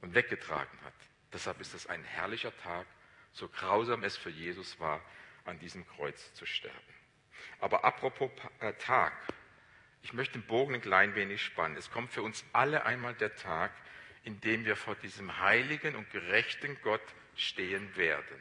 und 0.00 0.14
weggetragen 0.14 0.78
hat, 0.82 0.94
Deshalb 1.32 1.60
ist 1.60 1.74
es 1.74 1.86
ein 1.86 2.04
herrlicher 2.04 2.56
Tag, 2.58 2.86
so 3.32 3.48
grausam 3.48 4.02
es 4.02 4.16
für 4.16 4.30
Jesus 4.30 4.80
war, 4.80 5.00
an 5.44 5.58
diesem 5.58 5.86
Kreuz 5.86 6.32
zu 6.34 6.46
sterben. 6.46 6.94
Aber 7.60 7.84
apropos 7.84 8.30
äh, 8.60 8.72
Tag, 8.74 9.12
ich 10.02 10.12
möchte 10.12 10.38
den 10.38 10.46
Bogen 10.46 10.74
ein 10.74 10.80
klein 10.80 11.14
wenig 11.14 11.42
spannen. 11.42 11.76
Es 11.76 11.90
kommt 11.90 12.12
für 12.12 12.22
uns 12.22 12.44
alle 12.52 12.84
einmal 12.84 13.14
der 13.14 13.34
Tag, 13.36 13.72
in 14.24 14.40
dem 14.40 14.64
wir 14.64 14.76
vor 14.76 14.94
diesem 14.96 15.40
heiligen 15.40 15.94
und 15.94 16.10
gerechten 16.10 16.78
Gott 16.82 17.02
stehen 17.36 17.96
werden. 17.96 18.40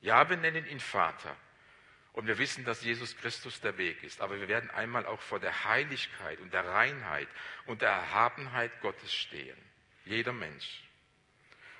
Ja, 0.00 0.28
wir 0.28 0.36
nennen 0.36 0.66
ihn 0.66 0.80
Vater. 0.80 1.36
Und 2.12 2.28
wir 2.28 2.38
wissen, 2.38 2.64
dass 2.64 2.84
Jesus 2.84 3.16
Christus 3.16 3.60
der 3.60 3.76
Weg 3.76 4.04
ist. 4.04 4.20
Aber 4.20 4.38
wir 4.38 4.46
werden 4.46 4.70
einmal 4.70 5.04
auch 5.04 5.20
vor 5.20 5.40
der 5.40 5.64
Heiligkeit 5.64 6.38
und 6.40 6.52
der 6.52 6.64
Reinheit 6.64 7.28
und 7.66 7.82
der 7.82 7.90
Erhabenheit 7.90 8.80
Gottes 8.80 9.12
stehen. 9.12 9.56
Jeder 10.04 10.32
Mensch. 10.32 10.84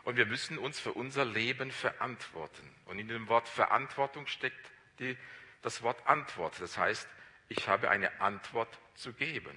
Und 0.05 0.17
wir 0.17 0.27
müssen 0.27 0.59
uns 0.59 0.79
für 0.79 0.93
unser 0.93 1.25
Leben 1.25 1.71
verantworten. 1.71 2.75
Und 2.85 2.99
in 2.99 3.09
dem 3.09 3.29
Wort 3.29 3.49
Verantwortung 3.49 4.27
steckt 4.27 4.71
die, 4.99 5.17
das 5.63 5.83
Wort 5.83 6.07
Antwort. 6.07 6.61
Das 6.61 6.77
heißt, 6.77 7.09
ich 7.49 7.69
habe 7.69 7.91
eine 7.91 8.21
Antwort 8.21 8.79
zu 8.95 9.13
geben. 9.15 9.57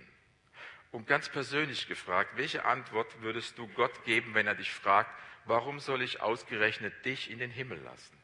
Und 0.91 1.05
ganz 1.05 1.27
persönlich 1.29 1.87
gefragt, 1.87 2.31
welche 2.37 2.63
Antwort 2.63 3.21
würdest 3.21 3.57
du 3.57 3.67
Gott 3.67 4.05
geben, 4.05 4.33
wenn 4.33 4.47
er 4.47 4.55
dich 4.55 4.71
fragt, 4.71 5.11
warum 5.45 5.79
soll 5.79 6.01
ich 6.01 6.21
ausgerechnet 6.21 7.05
dich 7.05 7.29
in 7.29 7.39
den 7.39 7.51
Himmel 7.51 7.79
lassen? 7.79 8.17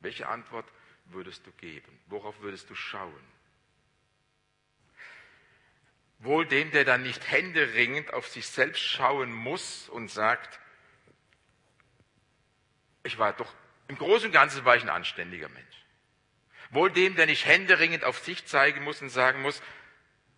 Welche 0.00 0.28
Antwort 0.28 0.66
würdest 1.06 1.46
du 1.46 1.52
geben? 1.52 1.98
Worauf 2.06 2.40
würdest 2.40 2.70
du 2.70 2.76
schauen? 2.76 3.24
Wohl 6.20 6.46
dem, 6.46 6.70
der 6.70 6.84
dann 6.84 7.02
nicht 7.02 7.28
händeringend 7.28 8.12
auf 8.12 8.28
sich 8.28 8.46
selbst 8.46 8.80
schauen 8.80 9.32
muss 9.32 9.88
und 9.88 10.08
sagt, 10.08 10.60
ich 13.02 13.18
war 13.18 13.32
doch, 13.32 13.52
im 13.88 13.98
Großen 13.98 14.26
und 14.26 14.32
Ganzen 14.32 14.64
war 14.64 14.76
ich 14.76 14.82
ein 14.82 14.88
anständiger 14.88 15.48
Mensch. 15.48 15.76
Wohl 16.70 16.90
dem, 16.90 17.16
der 17.16 17.26
nicht 17.26 17.44
händeringend 17.44 18.04
auf 18.04 18.18
sich 18.18 18.46
zeigen 18.46 18.82
muss 18.82 19.02
und 19.02 19.10
sagen 19.10 19.42
muss, 19.42 19.62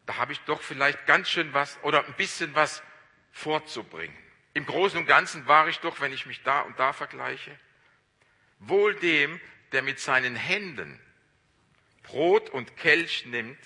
da 0.06 0.16
habe 0.16 0.32
ich 0.32 0.40
doch 0.40 0.60
vielleicht 0.60 1.06
ganz 1.06 1.28
schön 1.28 1.54
was 1.54 1.78
oder 1.82 2.04
ein 2.04 2.14
bisschen 2.14 2.54
was 2.54 2.82
vorzubringen. 3.32 4.16
Im 4.52 4.66
Großen 4.66 4.98
und 4.98 5.06
Ganzen 5.06 5.46
war 5.46 5.68
ich 5.68 5.80
doch, 5.80 6.00
wenn 6.00 6.12
ich 6.12 6.26
mich 6.26 6.42
da 6.42 6.60
und 6.60 6.78
da 6.78 6.92
vergleiche. 6.92 7.58
Wohl 8.58 8.94
dem, 8.94 9.40
der 9.72 9.82
mit 9.82 9.98
seinen 9.98 10.36
Händen 10.36 11.00
Brot 12.02 12.50
und 12.50 12.76
Kelch 12.76 13.26
nimmt 13.26 13.58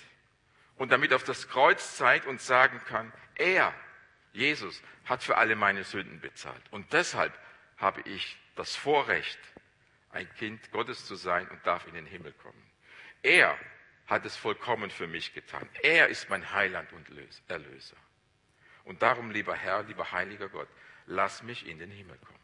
und 0.77 0.91
damit 0.91 1.13
auf 1.13 1.23
das 1.23 1.47
Kreuz 1.49 1.97
zeigt 1.97 2.25
und 2.25 2.41
sagen 2.41 2.81
kann, 2.87 3.11
er, 3.35 3.73
Jesus, 4.33 4.81
hat 5.05 5.23
für 5.23 5.37
alle 5.37 5.55
meine 5.55 5.83
Sünden 5.83 6.19
bezahlt. 6.21 6.61
Und 6.71 6.93
deshalb 6.93 7.37
habe 7.77 8.01
ich 8.01 8.37
das 8.59 8.75
Vorrecht, 8.75 9.39
ein 10.09 10.29
Kind 10.35 10.71
Gottes 10.71 11.05
zu 11.05 11.15
sein 11.15 11.47
und 11.47 11.65
darf 11.65 11.87
in 11.87 11.93
den 11.93 12.05
Himmel 12.05 12.33
kommen. 12.33 12.61
Er 13.23 13.57
hat 14.05 14.25
es 14.25 14.35
vollkommen 14.35 14.89
für 14.89 15.07
mich 15.07 15.33
getan. 15.33 15.67
Er 15.81 16.09
ist 16.09 16.29
mein 16.29 16.51
Heiland 16.51 16.91
und 16.91 17.07
Erlöser. 17.47 17.95
Und 18.83 19.01
darum, 19.01 19.31
lieber 19.31 19.55
Herr, 19.55 19.83
lieber 19.83 20.11
heiliger 20.11 20.49
Gott, 20.49 20.67
lass 21.05 21.41
mich 21.41 21.67
in 21.67 21.79
den 21.79 21.89
Himmel 21.89 22.17
kommen. 22.17 22.39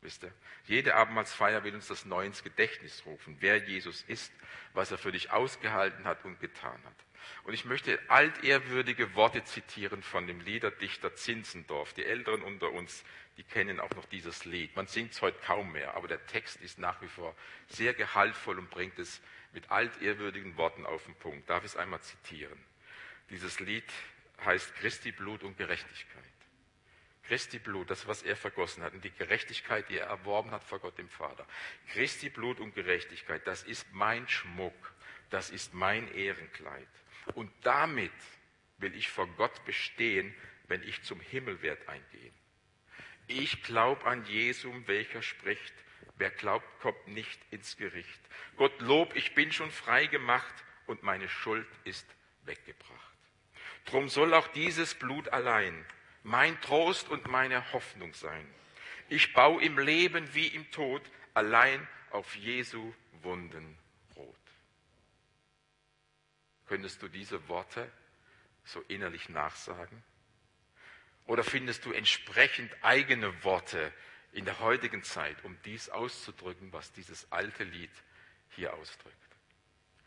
Wisst 0.00 0.24
ihr? 0.24 0.32
Jede 0.64 0.96
Abendmahlsfeier 0.96 1.62
will 1.62 1.76
uns 1.76 1.86
das 1.86 2.04
neu 2.04 2.26
ins 2.26 2.42
Gedächtnis 2.42 3.06
rufen, 3.06 3.36
wer 3.38 3.58
Jesus 3.58 4.02
ist, 4.08 4.32
was 4.72 4.90
er 4.90 4.98
für 4.98 5.12
dich 5.12 5.30
ausgehalten 5.30 6.06
hat 6.06 6.24
und 6.24 6.40
getan 6.40 6.82
hat. 6.84 6.96
Und 7.44 7.54
ich 7.54 7.64
möchte 7.64 7.98
altehrwürdige 8.08 9.14
Worte 9.14 9.44
zitieren 9.44 10.02
von 10.02 10.26
dem 10.26 10.40
Liederdichter 10.40 11.14
Zinzendorf. 11.14 11.92
Die 11.94 12.04
Älteren 12.04 12.42
unter 12.42 12.72
uns, 12.72 13.04
die 13.36 13.44
kennen 13.44 13.80
auch 13.80 13.90
noch 13.90 14.06
dieses 14.06 14.44
Lied. 14.44 14.74
Man 14.76 14.86
singt 14.86 15.12
es 15.12 15.22
heute 15.22 15.38
kaum 15.40 15.72
mehr, 15.72 15.94
aber 15.94 16.08
der 16.08 16.24
Text 16.26 16.60
ist 16.60 16.78
nach 16.78 17.00
wie 17.02 17.08
vor 17.08 17.34
sehr 17.68 17.94
gehaltvoll 17.94 18.58
und 18.58 18.70
bringt 18.70 18.98
es 18.98 19.20
mit 19.52 19.70
altehrwürdigen 19.70 20.56
Worten 20.56 20.86
auf 20.86 21.04
den 21.04 21.14
Punkt. 21.16 21.48
Darf 21.48 21.64
ich 21.64 21.72
es 21.72 21.76
einmal 21.76 22.00
zitieren? 22.00 22.58
Dieses 23.30 23.60
Lied 23.60 23.84
heißt 24.44 24.74
Christi 24.76 25.12
Blut 25.12 25.42
und 25.42 25.56
Gerechtigkeit. 25.56 26.24
Christi 27.26 27.58
Blut, 27.58 27.90
das, 27.90 28.06
was 28.06 28.22
er 28.22 28.36
vergossen 28.36 28.82
hat, 28.82 28.92
und 28.92 29.02
die 29.02 29.10
Gerechtigkeit, 29.10 29.88
die 29.88 29.96
er 29.96 30.08
erworben 30.08 30.50
hat 30.50 30.62
vor 30.62 30.78
Gott 30.78 30.98
dem 30.98 31.08
Vater. 31.08 31.46
Christi 31.92 32.28
Blut 32.28 32.60
und 32.60 32.74
Gerechtigkeit, 32.74 33.46
das 33.46 33.62
ist 33.62 33.86
mein 33.92 34.28
Schmuck, 34.28 34.92
das 35.30 35.50
ist 35.50 35.72
mein 35.72 36.12
Ehrenkleid. 36.14 36.86
Und 37.34 37.50
damit 37.62 38.12
will 38.78 38.94
ich 38.94 39.08
vor 39.08 39.26
Gott 39.36 39.64
bestehen, 39.64 40.34
wenn 40.68 40.82
ich 40.82 41.02
zum 41.02 41.20
Himmel 41.20 41.62
werde 41.62 41.88
eingehen. 41.88 42.34
Ich 43.26 43.62
glaube 43.62 44.04
an 44.04 44.24
Jesum, 44.26 44.86
welcher 44.86 45.22
spricht, 45.22 45.72
wer 46.16 46.30
glaubt, 46.30 46.66
kommt 46.80 47.08
nicht 47.08 47.40
ins 47.50 47.76
Gericht. 47.76 48.20
Gott 48.56 48.78
Lob, 48.80 49.16
ich 49.16 49.34
bin 49.34 49.52
schon 49.52 49.70
frei 49.70 50.06
gemacht 50.06 50.54
und 50.86 51.02
meine 51.02 51.28
Schuld 51.28 51.66
ist 51.84 52.06
weggebracht. 52.44 53.00
Drum 53.86 54.08
soll 54.08 54.34
auch 54.34 54.48
dieses 54.48 54.94
Blut 54.94 55.28
allein 55.28 55.84
mein 56.24 56.58
Trost 56.62 57.10
und 57.10 57.28
meine 57.28 57.72
Hoffnung 57.72 58.14
sein. 58.14 58.46
Ich 59.08 59.34
baue 59.34 59.62
im 59.62 59.78
Leben 59.78 60.34
wie 60.34 60.48
im 60.48 60.70
Tod 60.70 61.02
allein 61.34 61.86
auf 62.10 62.34
Jesu 62.34 62.94
Wunden. 63.22 63.78
Könntest 66.66 67.02
du 67.02 67.08
diese 67.08 67.48
Worte 67.48 67.90
so 68.64 68.80
innerlich 68.88 69.28
nachsagen? 69.28 70.02
Oder 71.26 71.44
findest 71.44 71.84
du 71.84 71.92
entsprechend 71.92 72.72
eigene 72.82 73.44
Worte 73.44 73.92
in 74.32 74.44
der 74.44 74.60
heutigen 74.60 75.02
Zeit, 75.02 75.42
um 75.44 75.56
dies 75.64 75.88
auszudrücken, 75.88 76.72
was 76.72 76.92
dieses 76.92 77.30
alte 77.32 77.64
Lied 77.64 77.90
hier 78.50 78.74
ausdrückt? 78.74 79.16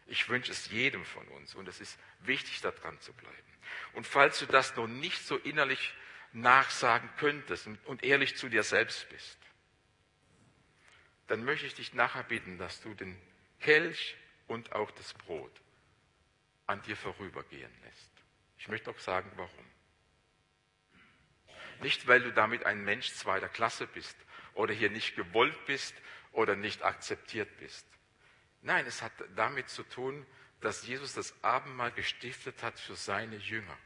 Ich 0.07 0.29
wünsche 0.29 0.51
es 0.51 0.69
jedem 0.69 1.03
von 1.05 1.27
uns 1.29 1.55
und 1.55 1.67
es 1.67 1.81
ist 1.81 1.99
wichtig, 2.21 2.61
daran 2.61 2.99
zu 3.01 3.13
bleiben. 3.13 3.35
Und 3.93 4.07
falls 4.07 4.39
du 4.39 4.45
das 4.45 4.75
noch 4.75 4.87
nicht 4.87 5.21
so 5.25 5.37
innerlich 5.37 5.93
nachsagen 6.33 7.09
könntest 7.17 7.67
und 7.85 8.03
ehrlich 8.03 8.37
zu 8.37 8.47
dir 8.47 8.63
selbst 8.63 9.09
bist, 9.09 9.37
dann 11.27 11.43
möchte 11.43 11.65
ich 11.65 11.75
dich 11.75 11.93
nachher 11.93 12.23
bitten, 12.23 12.57
dass 12.57 12.81
du 12.81 12.93
den 12.93 13.19
Kelch 13.59 14.15
und 14.47 14.71
auch 14.71 14.91
das 14.91 15.13
Brot 15.13 15.51
an 16.67 16.81
dir 16.83 16.95
vorübergehen 16.95 17.71
lässt. 17.83 18.12
Ich 18.57 18.67
möchte 18.67 18.91
auch 18.91 19.00
sagen, 19.00 19.31
warum. 19.36 19.65
Nicht, 21.81 22.07
weil 22.07 22.21
du 22.21 22.31
damit 22.31 22.65
ein 22.65 22.83
Mensch 22.83 23.13
zweiter 23.13 23.50
Klasse 23.50 23.88
bist 23.88 24.17
oder 24.53 24.74
hier 24.74 24.89
nicht 24.89 25.15
gewollt 25.15 25.65
bist 25.65 25.95
oder 26.31 26.55
nicht 26.55 26.83
akzeptiert 26.83 27.50
bist. 27.57 27.88
Nein, 28.62 28.86
es 28.86 29.01
hat 29.01 29.12
damit 29.36 29.69
zu 29.69 29.83
tun, 29.83 30.25
dass 30.62 30.86
Jesus 30.88 31.13
das 31.13 31.43
Abendmahl 31.43 31.91
gestiftet 31.91 32.63
hat 32.63 32.79
für 32.79 32.95
seine 32.95 33.38
Jünger 33.38 33.77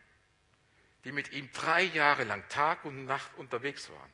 die 1.04 1.12
mit 1.12 1.32
ihm 1.32 1.52
drei 1.52 1.84
Jahre 1.84 2.24
lang 2.24 2.48
Tag 2.50 2.86
und 2.86 3.06
Nacht 3.06 3.32
unterwegs 3.38 3.90
waren. 3.90 4.14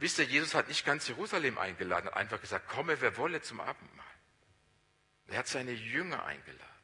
Wisst 0.00 0.18
ihr, 0.18 0.24
Jesus 0.24 0.54
hat 0.54 0.68
nicht 0.68 0.84
ganz 0.84 1.08
Jerusalem 1.08 1.58
eingeladen, 1.58 2.06
hat 2.06 2.16
einfach 2.16 2.40
gesagt, 2.40 2.68
komme, 2.68 3.00
wer 3.00 3.16
wolle 3.16 3.40
zum 3.40 3.60
Abendmahl. 3.60 4.06
Er 5.28 5.38
hat 5.38 5.48
seine 5.48 5.72
Jünger 5.72 6.24
eingeladen, 6.24 6.77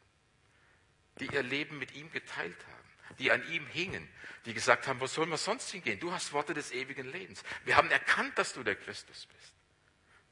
die 1.20 1.26
ihr 1.26 1.42
Leben 1.42 1.78
mit 1.78 1.94
ihm 1.94 2.10
geteilt 2.10 2.56
haben, 2.66 3.16
die 3.18 3.30
an 3.30 3.46
ihm 3.50 3.66
hingen, 3.66 4.08
die 4.46 4.54
gesagt 4.54 4.86
haben, 4.86 5.00
wo 5.00 5.06
sollen 5.06 5.30
wir 5.30 5.36
sonst 5.36 5.70
hingehen? 5.70 6.00
Du 6.00 6.12
hast 6.12 6.32
Worte 6.32 6.54
des 6.54 6.72
ewigen 6.72 7.10
Lebens. 7.10 7.42
Wir 7.64 7.76
haben 7.76 7.90
erkannt, 7.90 8.36
dass 8.38 8.52
du 8.52 8.62
der 8.62 8.76
Christus 8.76 9.26
bist. 9.26 9.54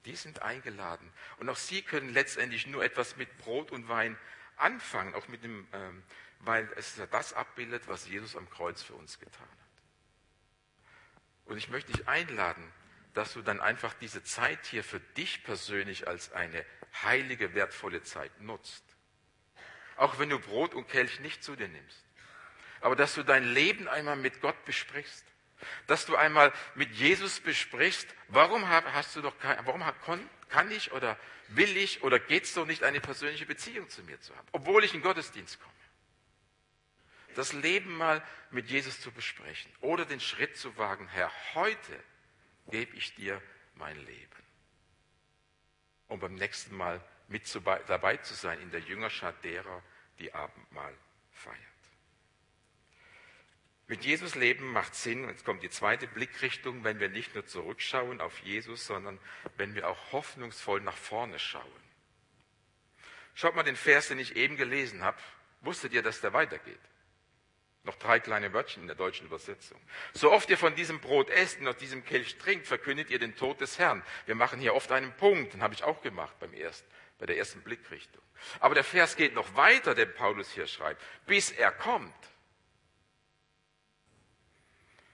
Die 0.05 0.17
sind 0.17 0.43
eingeladen. 0.43 1.11
Und 1.39 1.49
auch 1.49 1.57
sie 1.57 1.83
können 1.83 2.13
letztendlich 2.13 2.67
nur 2.67 2.85
etwas 2.85 3.17
mit 3.17 3.39
Brot 3.39 3.71
und 3.71 3.89
Wein 3.89 4.19
anfangen, 4.57 5.15
auch 5.15 5.29
mit 5.29 5.45
dem 5.45 5.67
ähm, 5.73 6.03
weil 6.43 6.69
es 6.77 6.97
ja 6.97 7.07
das 7.07 7.33
abbildet, 7.33 7.85
was 7.87 8.09
Jesus 8.09 8.37
am 8.37 8.49
Kreuz 8.51 8.83
für 8.83 8.95
uns 8.95 9.19
getan 9.19 9.49
hat. 9.49 9.59
Und 11.45 11.57
ich 11.57 11.69
möchte 11.69 11.93
dich 11.93 12.09
einladen, 12.09 12.73
dass 13.15 13.35
du 13.35 13.43
dann 13.43 13.61
einfach 13.61 13.95
diese 13.95 14.23
Zeit 14.25 14.67
hier 14.67 14.85
für 14.85 15.01
dich 15.01 15.45
persönlich 15.45 16.09
als 16.09 16.33
eine 16.33 16.65
heilige, 17.03 17.55
wertvolle 17.55 18.03
Zeit 18.03 18.41
nutzt. 18.41 18.85
Auch 19.97 20.19
wenn 20.19 20.31
du 20.31 20.39
Brot 20.39 20.75
und 20.75 20.89
Kelch 20.89 21.21
nicht 21.21 21.43
zu 21.43 21.57
dir 21.57 21.69
nimmst. 21.69 22.05
Aber 22.81 22.97
dass 22.97 23.15
du 23.15 23.23
dein 23.23 23.45
Leben 23.45 23.89
einmal 23.89 24.17
mit 24.17 24.41
Gott 24.41 24.65
besprichst. 24.65 25.25
Dass 25.87 26.07
du 26.07 26.17
einmal 26.17 26.53
mit 26.75 26.93
Jesus 26.93 27.39
besprichst, 27.39 28.09
warum 28.29 28.69
hast 28.69 29.15
du 29.15 29.23
doch 29.23 29.39
kein, 29.39 29.65
warum 29.65 29.85
kann 30.49 30.71
ich 30.73 30.91
oder 30.91 31.17
will 31.49 31.77
ich 31.77 32.03
oder 32.03 32.19
geht 32.19 32.45
es 32.45 32.55
doch 32.55 32.67
nicht, 32.67 32.83
eine 32.83 33.01
persönliche 33.01 33.47
Beziehung 33.47 33.89
zu 33.89 34.03
mir 34.03 34.21
zu 34.21 34.37
haben, 34.37 34.49
obwohl 34.51 34.83
ich 34.83 34.93
in 34.93 35.03
Gottesdienst 35.03 35.61
komme 35.61 35.73
das 37.35 37.53
Leben 37.53 37.97
mal 37.97 38.23
mit 38.51 38.69
Jesus 38.71 39.01
zu 39.01 39.11
besprechen 39.11 39.71
oder 39.81 40.05
den 40.05 40.21
Schritt 40.21 40.57
zu 40.57 40.77
wagen, 40.77 41.09
Herr, 41.09 41.31
heute 41.55 41.99
gebe 42.71 42.97
ich 42.97 43.15
dir 43.15 43.41
mein 43.75 43.97
Leben. 44.05 44.31
Um 46.09 46.21
beim 46.21 46.35
nächsten 46.35 46.77
Mal 46.77 47.03
mit 47.33 47.53
dabei 47.89 48.19
zu 48.19 48.35
sein 48.35 48.61
in 48.61 48.71
der 48.71 48.81
Jüngerschaft 48.81 49.43
derer, 49.43 49.83
die 50.19 50.33
Abendmahl 50.33 50.95
feiert. 51.33 51.59
Mit 53.89 54.05
Jesus 54.05 54.35
leben 54.37 54.73
macht 54.73 54.95
Sinn, 54.95 55.25
und 55.25 55.31
jetzt 55.31 55.45
kommt 55.45 55.63
die 55.63 55.71
zweite 55.71 56.07
Blickrichtung, 56.07 56.85
wenn 56.85 57.01
wir 57.01 57.09
nicht 57.09 57.35
nur 57.35 57.45
zurückschauen 57.45 58.21
auf 58.21 58.39
Jesus, 58.39 58.87
sondern 58.87 59.19
wenn 59.57 59.75
wir 59.75 59.89
auch 59.89 60.13
hoffnungsvoll 60.13 60.81
nach 60.81 60.97
vorne 60.97 61.39
schauen. 61.39 61.83
Schaut 63.35 63.55
mal 63.55 63.65
den 63.65 63.77
Vers, 63.77 64.09
den 64.09 64.19
ich 64.19 64.37
eben 64.37 64.57
gelesen 64.57 65.03
habe. 65.03 65.19
Wusstet 65.63 65.93
ihr, 65.93 66.03
dass 66.03 66.21
der 66.21 66.33
weitergeht? 66.33 66.81
Noch 67.85 67.97
drei 67.97 68.21
kleine 68.21 68.53
Wörtchen 68.53 68.83
in 68.83 68.87
der 68.87 68.97
deutschen 68.97 69.27
Übersetzung. 69.27 69.81
So 70.13 70.31
oft 70.31 70.49
ihr 70.51 70.59
von 70.59 70.75
diesem 70.77 71.01
Brot 71.01 71.29
esst 71.31 71.59
und 71.61 71.67
aus 71.67 71.77
diesem 71.77 72.05
Kelch 72.05 72.39
trinkt, 72.39 72.67
verkündet 72.67 73.11
ihr 73.11 73.19
den 73.19 73.35
Tod 73.35 73.61
des 73.61 73.79
Herrn. 73.79 74.05
Wir 74.27 74.37
machen 74.37 74.61
hier 74.61 74.75
oft 74.75 74.93
einen 74.93 75.13
Punkt, 75.17 75.55
den 75.55 75.63
habe 75.63 75.75
ich 75.75 75.83
auch 75.83 76.01
gemacht 76.01 76.39
beim 76.39 76.55
ersten, 76.55 76.89
bei 77.23 77.27
der 77.27 77.39
ersten 77.39 77.63
Blickrichtung. 77.63 78.21
Aber 78.59 78.75
der 78.75 78.83
Vers 78.83 79.15
geht 79.15 79.33
noch 79.33 79.55
weiter, 79.55 79.95
der 79.95 80.07
Paulus 80.07 80.51
hier 80.51 80.67
schreibt, 80.67 81.01
bis 81.25 81.53
er 81.53 81.71
kommt. 81.71 82.13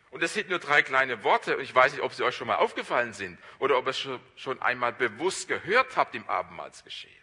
Und 0.08 0.22
das 0.22 0.32
sind 0.32 0.48
nur 0.48 0.58
drei 0.58 0.80
kleine 0.80 1.22
Worte 1.22 1.58
und 1.58 1.62
ich 1.62 1.74
weiß 1.74 1.92
nicht, 1.92 2.00
ob 2.00 2.14
sie 2.14 2.24
euch 2.24 2.34
schon 2.34 2.46
mal 2.46 2.56
aufgefallen 2.56 3.12
sind 3.12 3.38
oder 3.58 3.76
ob 3.76 3.84
ihr 3.84 3.90
es 3.90 4.08
schon 4.36 4.62
einmal 4.62 4.94
bewusst 4.94 5.48
gehört 5.48 5.98
habt 5.98 6.14
im 6.14 6.26
Abendmahlsgeschehen. 6.26 7.14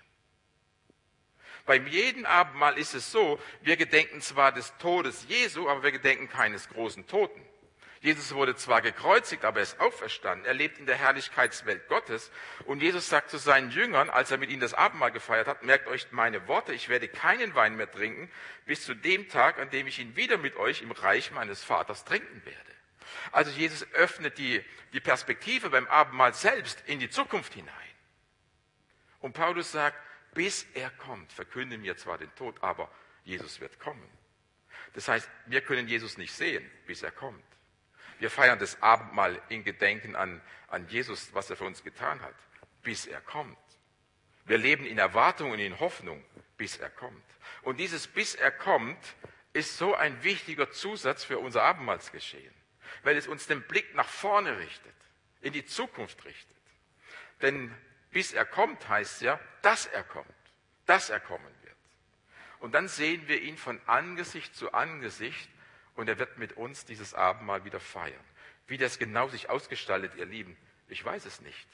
Beim 1.66 1.88
jeden 1.88 2.28
Abendmahl 2.28 2.78
ist 2.78 2.94
es 2.94 3.12
so, 3.12 3.40
wir 3.62 3.78
gedenken 3.78 4.22
zwar 4.22 4.52
des 4.52 4.78
Todes 4.78 5.26
Jesu, 5.28 5.68
aber 5.68 5.82
wir 5.82 5.94
gedenken 5.94 6.30
keines 6.30 6.70
großen 6.70 7.08
Toten. 7.08 7.42
Jesus 8.06 8.36
wurde 8.36 8.56
zwar 8.56 8.84
gekreuzigt, 8.84 9.46
aber 9.46 9.62
er 9.62 9.64
ist 9.64 9.80
auferstanden. 9.80 10.46
Er 10.46 10.54
lebt 10.54 10.78
in 10.78 10.86
der 10.86 10.96
Herrlichkeitswelt 10.96 11.88
Gottes. 11.88 12.30
Und 12.66 12.84
Jesus 12.84 13.10
sagt 13.10 13.32
zu 13.32 13.40
seinen 13.40 13.72
Jüngern, 13.72 14.12
als 14.12 14.30
er 14.30 14.38
mit 14.38 14.52
ihnen 14.52 14.60
das 14.60 14.76
Abendmahl 14.76 15.12
gefeiert 15.12 15.48
hat, 15.48 15.64
merkt 15.64 15.88
euch 15.88 16.12
meine 16.12 16.48
Worte, 16.48 16.72
ich 16.72 16.88
werde 16.88 17.08
keinen 17.08 17.56
Wein 17.56 17.76
mehr 17.76 17.90
trinken, 17.90 18.30
bis 18.68 18.86
zu 18.86 18.94
dem 18.94 19.28
Tag, 19.28 19.58
an 19.58 19.72
dem 19.72 19.88
ich 19.88 19.98
ihn 19.98 20.16
wieder 20.16 20.38
mit 20.38 20.56
euch 20.56 20.84
im 20.84 20.92
Reich 20.92 21.32
meines 21.32 21.64
Vaters 21.64 22.06
trinken 22.06 22.46
werde. 22.46 22.60
Also 23.32 23.50
Jesus 23.50 23.92
öffnet 23.94 24.38
die, 24.38 24.64
die 24.94 25.00
Perspektive 25.00 25.72
beim 25.72 25.88
Abendmahl 25.88 26.36
selbst 26.36 26.84
in 26.86 27.00
die 27.00 27.10
Zukunft 27.10 27.56
hinein. 27.56 27.74
Und 29.20 29.34
Paulus 29.34 29.72
sagt, 29.72 29.98
bis 30.36 30.68
er 30.76 30.92
kommt, 30.92 31.34
verkünden 31.34 31.82
wir 31.82 31.98
zwar 31.98 32.20
den 32.20 32.34
Tod, 32.36 32.62
aber 32.62 32.88
Jesus 33.24 33.60
wird 33.62 33.80
kommen. 33.80 34.08
Das 34.94 35.08
heißt, 35.08 35.28
wir 35.48 35.62
können 35.62 35.88
Jesus 35.88 36.20
nicht 36.20 36.34
sehen, 36.34 36.70
bis 36.86 37.02
er 37.02 37.12
kommt. 37.12 37.44
Wir 38.20 38.30
feiern 38.30 38.60
das 38.60 38.82
Abendmahl 38.82 39.42
in 39.50 39.64
Gedenken 39.64 40.16
an, 40.16 40.42
an 40.68 40.88
Jesus, 40.88 41.34
was 41.34 41.50
er 41.50 41.58
für 41.58 41.66
uns 41.66 41.84
getan 41.84 42.22
hat, 42.22 42.36
bis 42.82 43.06
er 43.06 43.22
kommt. 43.22 43.58
Wir 44.46 44.58
leben 44.58 44.86
in 44.86 44.98
Erwartung 44.98 45.52
und 45.52 45.60
in 45.60 45.80
Hoffnung, 45.80 46.24
bis 46.58 46.78
er 46.78 46.90
kommt. 46.90 47.24
Und 47.64 47.80
dieses 47.80 48.08
bis 48.08 48.36
er 48.36 48.52
kommt 48.52 49.16
ist 49.54 49.78
so 49.78 49.96
ein 49.96 50.24
wichtiger 50.24 50.72
Zusatz 50.72 51.24
für 51.24 51.40
unser 51.40 51.64
Abendmahlsgeschehen, 51.64 52.54
weil 53.04 53.18
es 53.18 53.28
uns 53.28 53.48
den 53.48 53.62
Blick 53.62 53.96
nach 53.96 54.08
vorne 54.08 54.58
richtet, 54.60 54.96
in 55.42 55.54
die 55.54 55.66
Zukunft 55.66 56.26
richtet. 56.26 56.56
Denn 57.42 57.74
bis 58.12 58.34
er 58.34 58.46
kommt 58.46 58.88
heißt 58.88 59.22
ja, 59.22 59.40
dass 59.62 59.88
er 59.88 60.04
kommt, 60.04 60.28
dass 60.86 61.10
er 61.10 61.20
kommen 61.20 61.54
wird. 61.64 61.76
Und 62.60 62.74
dann 62.74 62.88
sehen 62.88 63.28
wir 63.28 63.42
ihn 63.42 63.58
von 63.58 63.80
Angesicht 63.86 64.56
zu 64.56 64.74
Angesicht 64.74 65.50
und 65.96 66.10
er 66.10 66.20
wird 66.20 66.38
mit 66.38 66.54
uns 66.54 66.86
dieses 66.86 67.14
Abendmahl 67.14 67.66
wieder 67.66 67.80
feiern. 67.80 68.24
Wie 68.68 68.78
das 68.78 69.00
genau 69.00 69.28
sich 69.28 69.50
ausgestaltet, 69.50 70.16
ihr 70.16 70.26
Lieben, 70.26 70.58
ich 70.88 71.04
weiß 71.04 71.26
es 71.26 71.42
nicht. 71.42 71.68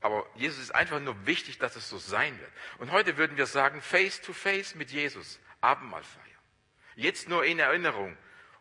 Aber 0.00 0.26
Jesus 0.34 0.58
ist 0.58 0.74
einfach 0.74 1.00
nur 1.00 1.26
wichtig, 1.26 1.58
dass 1.58 1.76
es 1.76 1.88
so 1.88 1.98
sein 1.98 2.38
wird. 2.38 2.52
Und 2.78 2.92
heute 2.92 3.16
würden 3.16 3.36
wir 3.36 3.46
sagen, 3.46 3.80
face 3.80 4.20
to 4.20 4.32
face 4.32 4.74
mit 4.74 4.90
Jesus, 4.90 5.40
Abendmahl 5.60 6.02
feiern. 6.02 6.24
Jetzt 6.94 7.28
nur 7.28 7.44
in 7.44 7.58
Erinnerung 7.58 8.16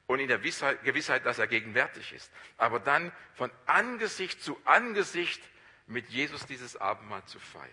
und 0.07 0.19
in 0.19 0.29
der 0.29 0.39
Gewissheit, 0.39 1.25
dass 1.25 1.39
er 1.39 1.47
gegenwärtig 1.47 2.13
ist. 2.13 2.31
Aber 2.57 2.79
dann 2.79 3.11
von 3.35 3.51
Angesicht 3.65 4.41
zu 4.41 4.59
Angesicht 4.65 5.41
mit 5.85 6.09
Jesus 6.09 6.45
dieses 6.45 6.77
Abendmahl 6.77 7.23
zu 7.25 7.39
feiern. 7.39 7.69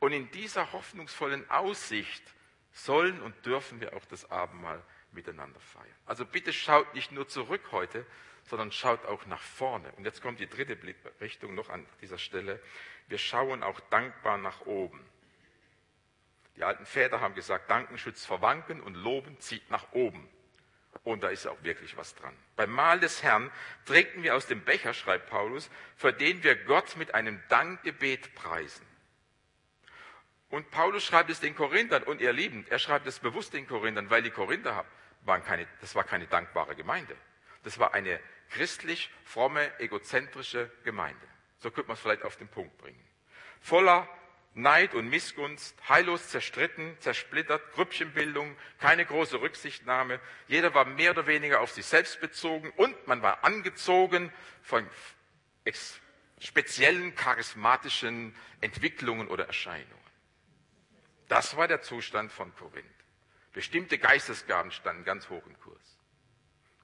Und 0.00 0.12
in 0.12 0.30
dieser 0.32 0.72
hoffnungsvollen 0.72 1.48
Aussicht 1.50 2.22
sollen 2.72 3.22
und 3.22 3.46
dürfen 3.46 3.80
wir 3.80 3.94
auch 3.94 4.04
das 4.06 4.30
Abendmahl 4.30 4.78
feiern 4.78 4.99
miteinander 5.12 5.60
feiern. 5.60 5.86
Also 6.06 6.24
bitte 6.24 6.52
schaut 6.52 6.94
nicht 6.94 7.12
nur 7.12 7.28
zurück 7.28 7.72
heute, 7.72 8.06
sondern 8.44 8.72
schaut 8.72 9.04
auch 9.06 9.26
nach 9.26 9.42
vorne. 9.42 9.90
Und 9.92 10.04
jetzt 10.04 10.22
kommt 10.22 10.40
die 10.40 10.48
dritte 10.48 10.76
Blickrichtung 10.76 11.54
noch 11.54 11.68
an 11.68 11.86
dieser 12.00 12.18
Stelle. 12.18 12.60
Wir 13.08 13.18
schauen 13.18 13.62
auch 13.62 13.80
dankbar 13.90 14.38
nach 14.38 14.62
oben. 14.66 15.04
Die 16.56 16.64
alten 16.64 16.84
Väter 16.84 17.20
haben 17.20 17.34
gesagt, 17.34 17.70
Danken 17.70 17.96
schützt 17.98 18.26
vor 18.26 18.42
Wanken 18.42 18.80
und 18.80 18.94
Loben 18.94 19.38
zieht 19.40 19.70
nach 19.70 19.92
oben. 19.92 20.28
Und 21.04 21.22
da 21.22 21.28
ist 21.28 21.46
auch 21.46 21.62
wirklich 21.62 21.96
was 21.96 22.14
dran. 22.14 22.36
Beim 22.56 22.70
Mahl 22.70 23.00
des 23.00 23.22
Herrn 23.22 23.50
trinken 23.86 24.22
wir 24.22 24.34
aus 24.34 24.46
dem 24.46 24.62
Becher, 24.64 24.92
schreibt 24.92 25.30
Paulus, 25.30 25.70
für 25.96 26.12
den 26.12 26.42
wir 26.42 26.56
Gott 26.56 26.96
mit 26.96 27.14
einem 27.14 27.40
Dankgebet 27.48 28.34
preisen. 28.34 28.84
Und 30.50 30.70
Paulus 30.70 31.04
schreibt 31.04 31.30
es 31.30 31.40
den 31.40 31.54
Korinthern 31.54 32.02
und 32.02 32.20
ihr 32.20 32.32
Lieben, 32.32 32.66
er 32.68 32.80
schreibt 32.80 33.06
es 33.06 33.20
bewusst 33.20 33.54
den 33.54 33.68
Korinthern, 33.68 34.10
weil 34.10 34.22
die 34.22 34.30
Korinther 34.30 34.84
waren 35.22 35.44
keine, 35.44 35.66
das 35.80 35.94
war 35.94 36.04
keine 36.04 36.26
dankbare 36.26 36.74
Gemeinde. 36.74 37.16
Das 37.62 37.78
war 37.78 37.94
eine 37.94 38.20
christlich 38.50 39.10
fromme, 39.24 39.78
egozentrische 39.78 40.70
Gemeinde. 40.84 41.26
So 41.58 41.70
könnte 41.70 41.88
man 41.88 41.94
es 41.94 42.00
vielleicht 42.00 42.24
auf 42.24 42.36
den 42.36 42.48
Punkt 42.48 42.76
bringen. 42.78 43.04
Voller 43.60 44.08
Neid 44.54 44.94
und 44.94 45.08
Missgunst, 45.08 45.76
heillos 45.88 46.28
zerstritten, 46.28 46.96
zersplittert, 47.00 47.72
Grüppchenbildung, 47.72 48.56
keine 48.78 49.06
große 49.06 49.40
Rücksichtnahme. 49.40 50.20
Jeder 50.48 50.74
war 50.74 50.84
mehr 50.84 51.12
oder 51.12 51.26
weniger 51.26 51.60
auf 51.60 51.70
sich 51.70 51.86
selbst 51.86 52.20
bezogen 52.20 52.72
und 52.76 53.06
man 53.06 53.22
war 53.22 53.44
angezogen 53.44 54.32
von 54.62 54.88
speziellen 56.40 57.14
charismatischen 57.14 58.34
Entwicklungen 58.60 59.28
oder 59.28 59.46
Erscheinungen. 59.46 59.94
Das 61.28 61.56
war 61.56 61.68
der 61.68 61.82
Zustand 61.82 62.32
von 62.32 62.52
Korinth. 62.56 62.86
Bestimmte 63.52 63.98
Geistesgaben 63.98 64.70
standen 64.70 65.04
ganz 65.04 65.28
hoch 65.28 65.44
im 65.46 65.58
Kurs. 65.60 65.98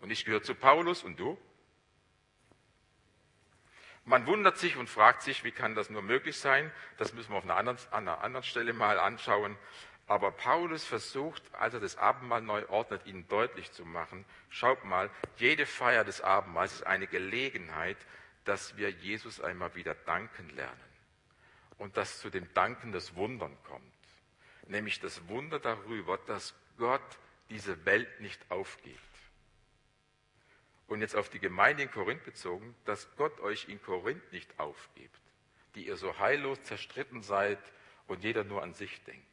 Und 0.01 0.11
ich 0.11 0.25
gehöre 0.25 0.43
zu 0.43 0.55
Paulus 0.55 1.05
und 1.05 1.19
du? 1.19 1.39
Man 4.05 4.27
wundert 4.27 4.59
sich 4.59 4.77
und 4.77 4.89
fragt 4.89 5.23
sich, 5.23 5.45
wie 5.45 5.53
kann 5.53 5.75
das 5.75 5.91
nur 5.91 6.03
möglich 6.03 6.39
sein? 6.39 6.73
Das 6.97 7.13
müssen 7.13 7.31
wir 7.33 7.39
auf 7.39 7.45
einer 7.45 7.57
anderen, 7.57 7.79
an 7.91 8.09
einer 8.09 8.21
anderen 8.21 8.45
Stelle 8.45 8.73
mal 8.73 8.99
anschauen. 8.99 9.57
Aber 10.09 10.31
Paulus 10.31 10.85
versucht, 10.85 11.43
als 11.55 11.75
er 11.75 11.81
das 11.81 11.97
Abendmahl 11.97 12.41
neu 12.41 12.69
ordnet, 12.69 13.07
ihnen 13.07 13.27
deutlich 13.29 13.73
zu 13.73 13.85
machen, 13.85 14.25
schaut 14.49 14.85
mal, 14.85 15.11
jede 15.37 15.67
Feier 15.67 16.05
des 16.05 16.21
Abendmahls 16.21 16.75
ist 16.75 16.87
eine 16.87 17.09
Gelegenheit, 17.09 17.97
dass 18.45 18.77
wir 18.77 18.91
Jesus 18.91 19.41
einmal 19.41 19.75
wieder 19.75 19.95
danken 19.95 20.49
lernen. 20.51 20.81
Und 21.79 21.97
dass 21.97 22.21
zu 22.21 22.31
dem 22.31 22.53
Danken 22.55 22.93
das 22.93 23.17
Wundern 23.17 23.57
kommt 23.65 23.96
nämlich 24.69 25.01
das 25.01 25.29
Wunder 25.29 25.59
darüber, 25.59 26.19
dass 26.19 26.55
Gott 26.79 27.19
diese 27.51 27.85
Welt 27.85 28.21
nicht 28.21 28.41
aufgibt. 28.51 29.01
Und 30.89 31.01
jetzt 31.01 31.17
auf 31.17 31.29
die 31.29 31.41
Gemeinde 31.41 31.85
in 31.85 31.91
Korinth 31.91 32.25
bezogen, 32.25 32.75
dass 32.85 33.09
Gott 33.17 33.41
euch 33.41 33.69
in 33.69 33.83
Korinth 33.83 34.33
nicht 34.33 34.59
aufgibt, 34.59 35.21
die 35.75 35.87
ihr 35.87 35.97
so 35.97 36.19
heillos 36.19 36.63
zerstritten 36.63 37.23
seid 37.23 37.59
und 38.07 38.23
jeder 38.23 38.45
nur 38.45 38.63
an 38.63 38.75
sich 38.75 39.03
denkt. 39.05 39.27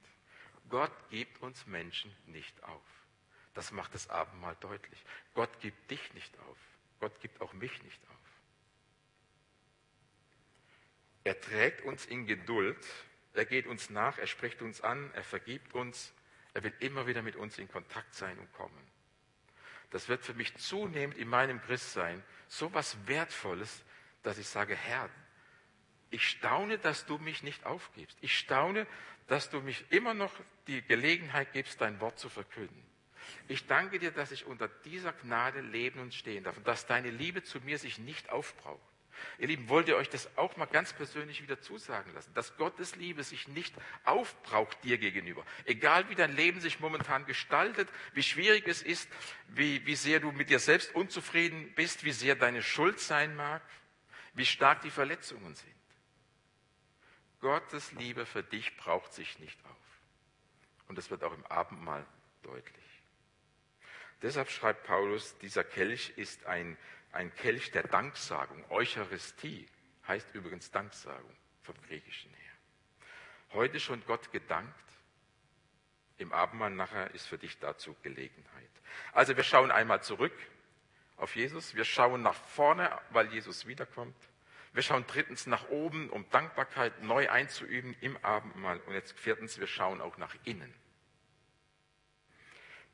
Gott 0.70 0.92
gibt 1.10 1.42
uns 1.42 1.68
Menschen 1.68 2.16
nicht 2.26 2.64
auf. 2.64 2.82
Das 3.54 3.72
macht 3.72 3.94
das 3.94 4.10
Abendmahl 4.10 4.56
deutlich. 4.60 5.04
Gott 5.36 5.60
gibt 5.60 5.92
dich 5.92 6.14
nicht 6.14 6.34
auf. 6.50 6.58
Gott 7.00 7.20
gibt 7.22 7.42
auch 7.42 7.54
mich 7.54 7.84
nicht 7.84 8.02
auf. 8.10 8.14
Er 11.24 11.40
trägt 11.40 11.82
uns 11.86 12.06
in 12.06 12.26
Geduld 12.26 12.78
er 13.34 13.46
geht 13.46 13.68
uns 13.68 13.90
nach, 13.90 14.18
er 14.18 14.28
spricht 14.28 14.62
uns 14.62 14.82
an, 14.82 15.12
er 15.14 15.24
vergibt 15.24 15.74
uns, 15.74 16.14
er 16.54 16.64
will 16.64 16.74
immer 16.80 17.08
wieder 17.08 17.22
mit 17.22 17.36
uns 17.36 17.58
in 17.58 17.68
Kontakt 17.68 18.14
sein 18.14 18.38
und 18.38 18.52
kommen. 18.54 18.88
Das 19.90 20.08
wird 20.08 20.24
für 20.24 20.34
mich 20.34 20.56
zunehmend 20.56 21.18
in 21.18 21.28
meinem 21.28 21.62
Christsein 21.62 22.24
so 22.48 22.74
was 22.74 22.96
Wertvolles, 23.08 23.84
dass 24.24 24.38
ich 24.38 24.48
sage, 24.48 24.76
Herr, 24.76 25.10
ich 26.10 26.28
staune, 26.28 26.78
dass 26.78 27.06
du 27.06 27.18
mich 27.18 27.42
nicht 27.44 27.66
aufgibst. 27.66 28.18
Ich 28.22 28.38
staune, 28.38 28.86
dass 29.28 29.50
du 29.50 29.62
mich 29.62 29.84
immer 29.92 30.14
noch 30.14 30.32
die 30.68 30.82
Gelegenheit 30.84 31.54
gibst, 31.54 31.82
dein 31.82 32.00
Wort 32.00 32.20
zu 32.20 32.30
verkünden. 32.30 32.84
Ich 33.48 33.66
danke 33.68 34.00
dir, 34.00 34.12
dass 34.12 34.32
ich 34.32 34.46
unter 34.46 34.68
dieser 34.68 35.14
Gnade 35.14 35.62
leben 35.62 36.00
und 36.00 36.14
stehen 36.14 36.44
darf 36.44 36.58
und 36.58 36.68
dass 36.68 36.86
deine 36.86 37.10
Liebe 37.10 37.44
zu 37.44 37.60
mir 37.62 37.78
sich 37.78 37.98
nicht 37.98 38.30
aufbraucht. 38.30 38.93
Ihr 39.38 39.48
Lieben, 39.48 39.70
wollt 39.70 39.88
ihr 39.88 39.96
euch 39.96 40.10
das 40.10 40.38
auch 40.38 40.56
mal 40.58 40.66
ganz 40.66 40.94
persönlich 40.94 41.42
wieder 41.42 41.60
zusagen 41.62 42.14
lassen, 42.14 42.34
dass 42.34 42.58
Gottes 42.58 42.96
Liebe 42.96 43.24
sich 43.24 43.48
nicht 43.48 43.74
aufbraucht 44.04 44.84
dir 44.84 44.98
gegenüber. 44.98 45.46
Egal 45.66 46.10
wie 46.10 46.16
dein 46.16 46.36
Leben 46.36 46.62
sich 46.62 46.80
momentan 46.80 47.26
gestaltet, 47.26 47.90
wie 48.14 48.24
schwierig 48.24 48.68
es 48.68 48.82
ist, 48.82 49.10
wie, 49.50 49.86
wie 49.86 49.96
sehr 49.96 50.20
du 50.20 50.32
mit 50.32 50.50
dir 50.50 50.60
selbst 50.60 50.94
unzufrieden 50.96 51.74
bist, 51.76 52.04
wie 52.04 52.12
sehr 52.12 52.36
deine 52.36 52.62
Schuld 52.62 53.00
sein 53.00 53.36
mag, 53.36 53.62
wie 54.34 54.46
stark 54.46 54.82
die 54.82 54.92
Verletzungen 54.92 55.56
sind. 55.56 55.74
Gottes 57.40 57.92
Liebe 57.92 58.26
für 58.26 58.44
dich 58.44 58.78
braucht 58.78 59.14
sich 59.14 59.38
nicht 59.40 59.60
auf. 59.66 59.72
Und 60.88 60.98
das 60.98 61.10
wird 61.10 61.24
auch 61.24 61.34
im 61.34 61.46
Abendmahl 61.48 62.06
deutlich. 62.42 62.84
Deshalb 64.22 64.50
schreibt 64.50 64.86
Paulus, 64.86 65.38
dieser 65.40 65.66
Kelch 65.66 66.14
ist 66.16 66.46
ein 66.46 66.78
ein 67.14 67.34
Kelch 67.36 67.72
der 67.72 67.84
Danksagung. 67.84 68.66
Eucharistie 68.70 69.68
heißt 70.08 70.34
übrigens 70.34 70.72
Danksagung 70.72 71.36
vom 71.62 71.76
Griechischen 71.88 72.34
her. 72.34 72.54
Heute 73.54 73.80
schon 73.80 74.04
Gott 74.06 74.32
gedankt. 74.32 74.74
Im 76.18 76.32
Abendmahl 76.34 76.72
nachher 76.72 77.14
ist 77.14 77.28
für 77.28 77.38
dich 77.38 77.60
dazu 77.60 77.96
Gelegenheit. 78.02 78.70
Also 79.14 79.36
wir 79.36 79.44
schauen 79.44 79.72
einmal 79.72 80.04
zurück 80.04 80.34
auf 81.18 81.36
Jesus. 81.36 81.76
Wir 81.76 81.86
schauen 81.86 82.22
nach 82.22 82.36
vorne, 82.36 82.92
weil 83.12 83.32
Jesus 83.32 83.66
wiederkommt. 83.68 84.16
Wir 84.74 84.82
schauen 84.82 85.06
drittens 85.08 85.46
nach 85.46 85.70
oben, 85.70 86.10
um 86.10 86.28
Dankbarkeit 86.32 87.04
neu 87.04 87.30
einzuüben 87.30 87.96
im 88.02 88.18
Abendmahl. 88.24 88.80
Und 88.82 88.94
jetzt 88.94 89.18
viertens, 89.20 89.60
wir 89.60 89.68
schauen 89.68 90.02
auch 90.02 90.18
nach 90.18 90.36
innen. 90.46 90.74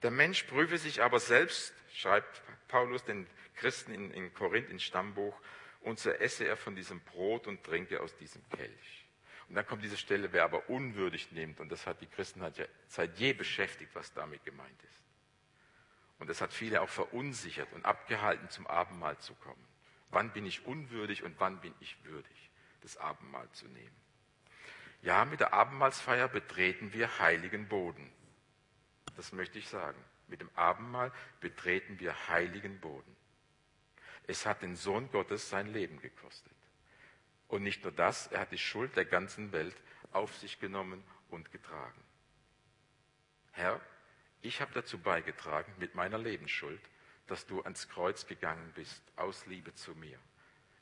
Der 0.01 0.11
Mensch 0.11 0.43
prüfe 0.43 0.77
sich 0.77 1.01
aber 1.01 1.19
selbst, 1.19 1.73
schreibt 1.93 2.41
Paulus 2.67 3.03
den 3.03 3.27
Christen 3.59 3.93
in, 3.93 4.11
in 4.11 4.33
Korinth 4.33 4.69
ins 4.69 4.83
Stammbuch, 4.83 5.39
und 5.81 5.99
so 5.99 6.09
esse 6.09 6.45
er 6.45 6.57
von 6.57 6.75
diesem 6.75 6.99
Brot 7.01 7.47
und 7.47 7.63
trinke 7.63 8.01
aus 8.01 8.15
diesem 8.17 8.41
Kelch. 8.49 9.05
Und 9.47 9.55
dann 9.55 9.65
kommt 9.65 9.83
diese 9.83 9.97
Stelle, 9.97 10.31
wer 10.33 10.43
aber 10.43 10.69
unwürdig 10.69 11.31
nimmt, 11.31 11.59
und 11.59 11.71
das 11.71 11.87
hat 11.87 12.01
die 12.01 12.07
Christenheit 12.07 12.57
ja 12.57 12.65
seit 12.87 13.17
je 13.17 13.33
beschäftigt, 13.33 13.91
was 13.95 14.13
damit 14.13 14.43
gemeint 14.43 14.83
ist. 14.83 15.03
Und 16.19 16.29
das 16.29 16.41
hat 16.41 16.53
viele 16.53 16.81
auch 16.81 16.89
verunsichert 16.89 17.71
und 17.73 17.85
abgehalten, 17.85 18.49
zum 18.49 18.67
Abendmahl 18.67 19.17
zu 19.19 19.33
kommen. 19.35 19.65
Wann 20.11 20.31
bin 20.33 20.45
ich 20.45 20.65
unwürdig 20.65 21.23
und 21.23 21.39
wann 21.39 21.61
bin 21.61 21.73
ich 21.79 22.03
würdig, 22.03 22.51
das 22.81 22.97
Abendmahl 22.97 23.49
zu 23.53 23.67
nehmen? 23.67 23.95
Ja, 25.01 25.23
mit 25.23 25.39
der 25.39 25.53
Abendmahlsfeier 25.53 26.27
betreten 26.27 26.93
wir 26.93 27.19
heiligen 27.19 27.67
Boden. 27.67 28.11
Das 29.15 29.31
möchte 29.31 29.57
ich 29.57 29.69
sagen. 29.69 29.97
Mit 30.27 30.41
dem 30.41 30.49
Abendmahl 30.55 31.11
betreten 31.39 31.99
wir 31.99 32.27
heiligen 32.27 32.79
Boden. 32.79 33.15
Es 34.29 34.45
hat 34.45 34.61
den 34.61 34.75
Sohn 34.75 35.09
Gottes 35.11 35.49
sein 35.49 35.73
Leben 35.73 35.99
gekostet. 36.01 36.53
Und 37.47 37.63
nicht 37.63 37.81
nur 37.81 37.91
das, 37.91 38.27
er 38.27 38.41
hat 38.41 38.51
die 38.51 38.59
Schuld 38.59 38.95
der 38.95 39.05
ganzen 39.05 39.51
Welt 39.51 39.75
auf 40.11 40.37
sich 40.37 40.59
genommen 40.59 41.03
und 41.31 41.51
getragen. 41.51 41.99
Herr, 43.53 43.81
ich 44.43 44.61
habe 44.61 44.71
dazu 44.75 44.99
beigetragen 44.99 45.73
mit 45.79 45.95
meiner 45.95 46.19
Lebensschuld, 46.19 46.79
dass 47.25 47.47
du 47.47 47.63
ans 47.63 47.89
Kreuz 47.89 48.27
gegangen 48.27 48.71
bist 48.75 49.01
aus 49.15 49.47
Liebe 49.47 49.73
zu 49.73 49.95
mir. 49.95 50.19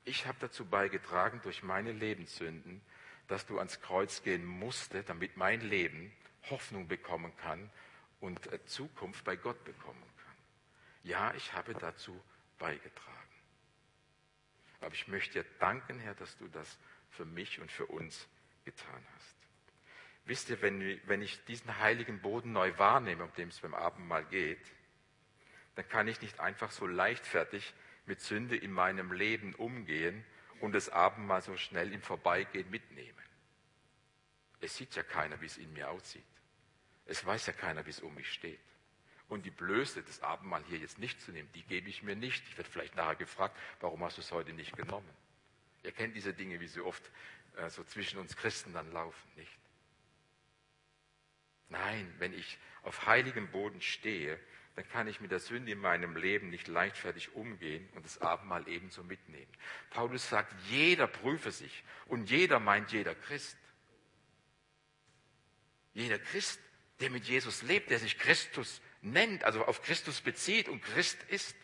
Ich 0.03 0.27
habe 0.27 0.37
dazu 0.41 0.65
beigetragen 0.65 1.39
durch 1.41 1.63
meine 1.63 1.93
Lebenssünden, 1.93 2.81
dass 3.29 3.45
du 3.45 3.59
ans 3.59 3.79
Kreuz 3.79 4.23
gehen 4.23 4.45
musste, 4.45 5.03
damit 5.03 5.37
mein 5.37 5.61
Leben 5.61 6.11
Hoffnung 6.49 6.89
bekommen 6.89 7.31
kann 7.37 7.69
und 8.19 8.45
äh, 8.51 8.65
Zukunft 8.65 9.23
bei 9.23 9.37
Gott 9.37 9.63
bekommen 9.63 10.03
kann. 10.17 10.35
Ja, 11.03 11.33
ich 11.33 11.53
habe 11.53 11.73
dazu 11.75 12.21
beigetragen. 12.59 13.16
Aber 14.81 14.93
ich 14.93 15.07
möchte 15.07 15.41
dir 15.41 15.49
danken, 15.59 15.99
Herr, 15.99 16.15
dass 16.15 16.37
du 16.37 16.47
das 16.49 16.77
für 17.09 17.25
mich 17.25 17.59
und 17.59 17.71
für 17.71 17.85
uns 17.85 18.27
getan 18.65 19.05
hast. 19.15 19.35
Wisst 20.25 20.49
ihr, 20.49 20.61
wenn, 20.61 20.99
wenn 21.07 21.21
ich 21.21 21.43
diesen 21.45 21.79
heiligen 21.79 22.21
Boden 22.21 22.51
neu 22.51 22.77
wahrnehme, 22.77 23.23
um 23.23 23.33
dem 23.35 23.49
es 23.49 23.61
beim 23.61 23.73
Abendmahl 23.73 24.25
geht, 24.25 24.59
dann 25.75 25.87
kann 25.87 26.07
ich 26.07 26.21
nicht 26.21 26.39
einfach 26.39 26.71
so 26.71 26.85
leichtfertig 26.85 27.73
mit 28.05 28.19
Sünde 28.19 28.57
in 28.57 28.71
meinem 28.71 29.11
Leben 29.11 29.55
umgehen 29.55 30.25
und 30.59 30.73
das 30.73 30.89
Abendmahl 30.89 31.41
so 31.41 31.55
schnell 31.55 31.93
im 31.93 32.01
Vorbeigehen 32.01 32.69
mitnehmen. 32.69 33.23
Es 34.59 34.75
sieht 34.75 34.95
ja 34.95 35.03
keiner, 35.03 35.39
wie 35.39 35.45
es 35.45 35.57
in 35.57 35.71
mir 35.73 35.89
aussieht. 35.89 36.23
Es 37.05 37.25
weiß 37.25 37.45
ja 37.45 37.53
keiner, 37.53 37.85
wie 37.85 37.91
es 37.91 38.01
um 38.01 38.13
mich 38.15 38.31
steht. 38.31 38.59
Und 39.27 39.45
die 39.45 39.51
Blöße, 39.51 40.03
das 40.03 40.21
Abendmahl 40.21 40.63
hier 40.69 40.77
jetzt 40.77 40.99
nicht 40.99 41.19
zu 41.21 41.31
nehmen, 41.31 41.49
die 41.53 41.63
gebe 41.63 41.89
ich 41.89 42.01
mir 42.01 42.15
nicht. 42.15 42.43
Ich 42.49 42.57
werde 42.57 42.69
vielleicht 42.69 42.95
nachher 42.95 43.15
gefragt, 43.15 43.57
warum 43.81 44.03
hast 44.03 44.17
du 44.17 44.21
es 44.21 44.31
heute 44.31 44.53
nicht 44.53 44.75
genommen? 44.75 45.09
Ihr 45.83 45.91
kennt 45.91 46.15
diese 46.15 46.33
Dinge, 46.33 46.59
wie 46.59 46.67
sie 46.67 46.81
oft 46.81 47.03
äh, 47.57 47.69
so 47.69 47.83
zwischen 47.83 48.19
uns 48.19 48.35
Christen 48.35 48.73
dann 48.73 48.91
laufen, 48.91 49.29
nicht? 49.35 49.59
Nein, 51.69 52.13
wenn 52.19 52.33
ich 52.33 52.57
auf 52.83 53.05
heiligem 53.05 53.51
Boden 53.51 53.81
stehe, 53.81 54.39
dann 54.75 54.87
kann 54.89 55.07
ich 55.07 55.19
mit 55.19 55.31
der 55.31 55.39
Sünde 55.39 55.71
in 55.71 55.79
meinem 55.79 56.15
Leben 56.15 56.49
nicht 56.49 56.67
leichtfertig 56.67 57.33
umgehen 57.33 57.89
und 57.95 58.05
das 58.05 58.21
Abendmahl 58.21 58.67
ebenso 58.67 59.03
mitnehmen. 59.03 59.51
Paulus 59.89 60.29
sagt, 60.29 60.53
jeder 60.69 61.07
prüfe 61.07 61.51
sich 61.51 61.83
und 62.05 62.29
jeder 62.29 62.59
meint 62.59 62.91
jeder 62.91 63.15
Christ. 63.15 63.57
Jeder 65.93 66.19
Christ, 66.19 66.61
der 66.99 67.09
mit 67.09 67.25
Jesus 67.25 67.63
lebt, 67.63 67.89
der 67.89 67.97
sich 67.97 68.19
Christus 68.19 68.81
nennt, 69.01 69.43
also 69.43 69.65
auf 69.65 69.81
Christus 69.81 70.21
bezieht 70.21 70.69
und 70.69 70.81
Christ 70.81 71.17
ist. 71.29 71.55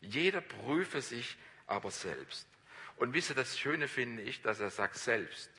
Jeder 0.00 0.40
prüfe 0.40 1.00
sich 1.00 1.36
aber 1.66 1.90
selbst. 1.90 2.46
Und 2.96 3.12
wisst 3.12 3.30
ihr, 3.30 3.36
das 3.36 3.58
Schöne 3.58 3.88
finde 3.88 4.22
ich, 4.22 4.42
dass 4.42 4.60
er 4.60 4.70
sagt 4.70 4.96
selbst. 4.96 5.50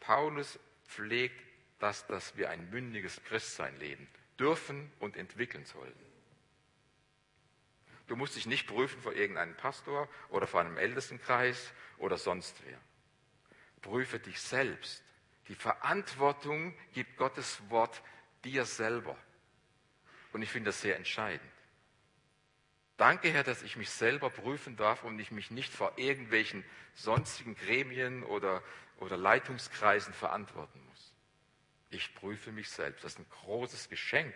Paulus 0.00 0.58
pflegt 0.86 1.40
das, 1.78 2.06
dass 2.06 2.36
wir 2.36 2.50
ein 2.50 2.70
mündiges 2.70 3.22
Christsein 3.24 3.78
leben 3.78 4.08
dürfen 4.38 4.90
und 4.98 5.16
entwickeln 5.16 5.64
sollen. 5.64 5.94
Du 8.06 8.16
musst 8.16 8.36
dich 8.36 8.46
nicht 8.46 8.66
prüfen 8.66 9.00
vor 9.00 9.12
irgendeinem 9.12 9.56
Pastor 9.56 10.08
oder 10.28 10.46
vor 10.46 10.60
einem 10.60 10.76
Ältestenkreis 10.76 11.72
oder 11.98 12.18
sonst 12.18 12.56
wer. 12.64 12.78
Prüfe 13.80 14.18
dich 14.18 14.40
selbst. 14.40 15.02
Die 15.48 15.54
Verantwortung 15.54 16.76
gibt 16.92 17.16
Gottes 17.16 17.60
Wort 17.68 18.02
dir 18.44 18.64
selber. 18.64 19.16
Und 20.32 20.42
ich 20.42 20.50
finde 20.50 20.68
das 20.68 20.80
sehr 20.80 20.96
entscheidend. 20.96 21.50
Danke, 22.96 23.32
Herr, 23.32 23.42
dass 23.42 23.62
ich 23.62 23.76
mich 23.76 23.90
selber 23.90 24.30
prüfen 24.30 24.76
darf 24.76 25.02
und 25.04 25.18
ich 25.18 25.30
mich 25.30 25.50
nicht 25.50 25.72
vor 25.72 25.92
irgendwelchen 25.96 26.64
sonstigen 26.94 27.56
Gremien 27.56 28.22
oder, 28.22 28.62
oder 28.98 29.16
Leitungskreisen 29.16 30.14
verantworten 30.14 30.80
muss. 30.88 31.14
Ich 31.90 32.14
prüfe 32.14 32.52
mich 32.52 32.70
selbst. 32.70 33.04
Das 33.04 33.14
ist 33.14 33.18
ein 33.18 33.26
großes 33.42 33.88
Geschenk. 33.88 34.32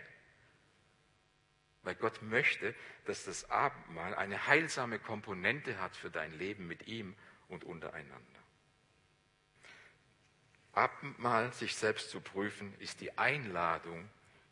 Weil 1.83 1.95
Gott 1.95 2.21
möchte, 2.21 2.75
dass 3.05 3.23
das 3.23 3.49
Abendmahl 3.49 4.13
eine 4.15 4.47
heilsame 4.47 4.99
Komponente 4.99 5.79
hat 5.79 5.95
für 5.95 6.09
dein 6.09 6.37
Leben 6.37 6.67
mit 6.67 6.87
ihm 6.87 7.15
und 7.47 7.63
untereinander. 7.63 8.43
Abendmahl, 10.73 11.53
sich 11.53 11.75
selbst 11.75 12.09
zu 12.09 12.21
prüfen, 12.21 12.77
ist 12.79 13.01
die 13.01 13.17
Einladung, 13.17 14.09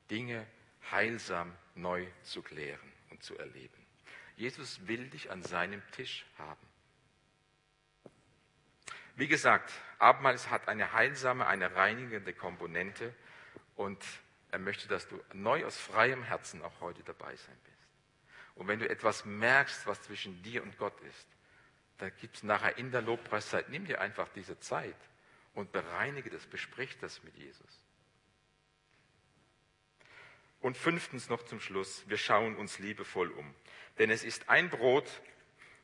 Dinge 0.10 0.47
heilsam 0.91 1.55
neu 1.75 2.05
zu 2.23 2.41
klären 2.41 2.91
und 3.09 3.23
zu 3.23 3.37
erleben. 3.37 3.85
Jesus 4.35 4.87
will 4.87 5.09
dich 5.09 5.31
an 5.31 5.43
seinem 5.43 5.81
Tisch 5.91 6.25
haben. 6.37 6.67
Wie 9.15 9.27
gesagt, 9.27 9.71
Abendmahl 9.97 10.37
hat 10.49 10.67
eine 10.67 10.91
heilsame, 10.91 11.47
eine 11.47 11.75
reinigende 11.75 12.33
Komponente 12.33 13.13
und 13.75 14.03
er 14.51 14.59
möchte, 14.59 14.87
dass 14.87 15.07
du 15.07 15.21
neu 15.33 15.65
aus 15.65 15.77
freiem 15.77 16.23
Herzen 16.23 16.61
auch 16.61 16.81
heute 16.81 17.03
dabei 17.03 17.35
sein 17.35 17.57
bist. 17.63 17.75
Und 18.55 18.67
wenn 18.67 18.79
du 18.79 18.89
etwas 18.89 19.25
merkst, 19.25 19.87
was 19.87 20.01
zwischen 20.01 20.41
dir 20.43 20.63
und 20.63 20.77
Gott 20.77 20.99
ist, 21.01 21.27
dann 21.97 22.11
gibt 22.19 22.37
es 22.37 22.43
nachher 22.43 22.77
in 22.77 22.91
der 22.91 23.01
Lobpreiszeit, 23.01 23.69
nimm 23.69 23.85
dir 23.85 24.01
einfach 24.01 24.27
diese 24.29 24.59
Zeit 24.59 24.95
und 25.53 25.71
bereinige 25.71 26.29
das, 26.29 26.45
besprich 26.45 26.97
das 26.99 27.23
mit 27.23 27.35
Jesus. 27.37 27.81
Und 30.65 30.78
fünftens 30.78 31.30
noch 31.30 31.43
zum 31.43 31.60
Schluss, 31.60 32.04
wir 32.08 32.17
schauen 32.17 32.56
uns 32.56 32.80
liebevoll 32.80 33.30
um. 33.30 33.54
Denn 33.99 34.10
es 34.10 34.23
ist 34.23 34.49
ein 34.49 34.71
Brot, 34.71 35.08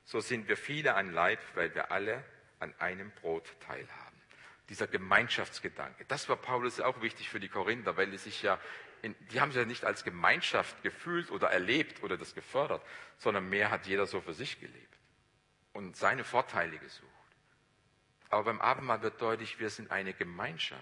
so 0.06 0.22
sind 0.22 0.48
wir 0.48 0.58
viele 0.58 0.96
ein 0.96 1.12
Leib, 1.12 1.38
weil 1.54 1.76
wir 1.76 1.92
alle 1.92 2.26
an 2.58 2.74
einem 2.80 3.12
Brot 3.12 3.46
teilhaben. 3.60 4.22
Dieser 4.70 4.88
Gemeinschaftsgedanke, 4.88 6.06
das 6.06 6.30
war 6.30 6.36
Paulus 6.36 6.80
auch 6.80 7.00
wichtig 7.04 7.30
für 7.30 7.40
die 7.40 7.48
Korinther, 7.48 7.96
weil 7.96 8.10
die 8.10 8.18
sich 8.18 8.42
ja, 8.42 8.60
in, 9.04 9.16
die 9.32 9.40
haben 9.40 9.52
sich 9.52 9.60
ja 9.60 9.68
nicht 9.68 9.86
als 9.86 10.04
Gemeinschaft 10.04 10.82
gefühlt 10.82 11.30
oder 11.30 11.52
erlebt 11.52 12.02
oder 12.02 12.18
das 12.18 12.34
gefördert, 12.34 12.82
sondern 13.20 13.48
mehr 13.52 13.70
hat 13.70 13.86
jeder 13.86 14.08
so 14.08 14.20
für 14.20 14.34
sich 14.34 14.60
gelebt 14.60 14.98
und 15.74 15.96
seine 15.96 16.24
Vorteile 16.24 16.80
gesucht. 16.80 17.06
Aber 18.32 18.46
beim 18.46 18.60
Abendmahl 18.60 19.04
wird 19.04 19.22
deutlich, 19.22 19.60
wir 19.60 19.70
sind 19.70 19.92
eine 19.92 20.16
Gemeinschaft. 20.16 20.82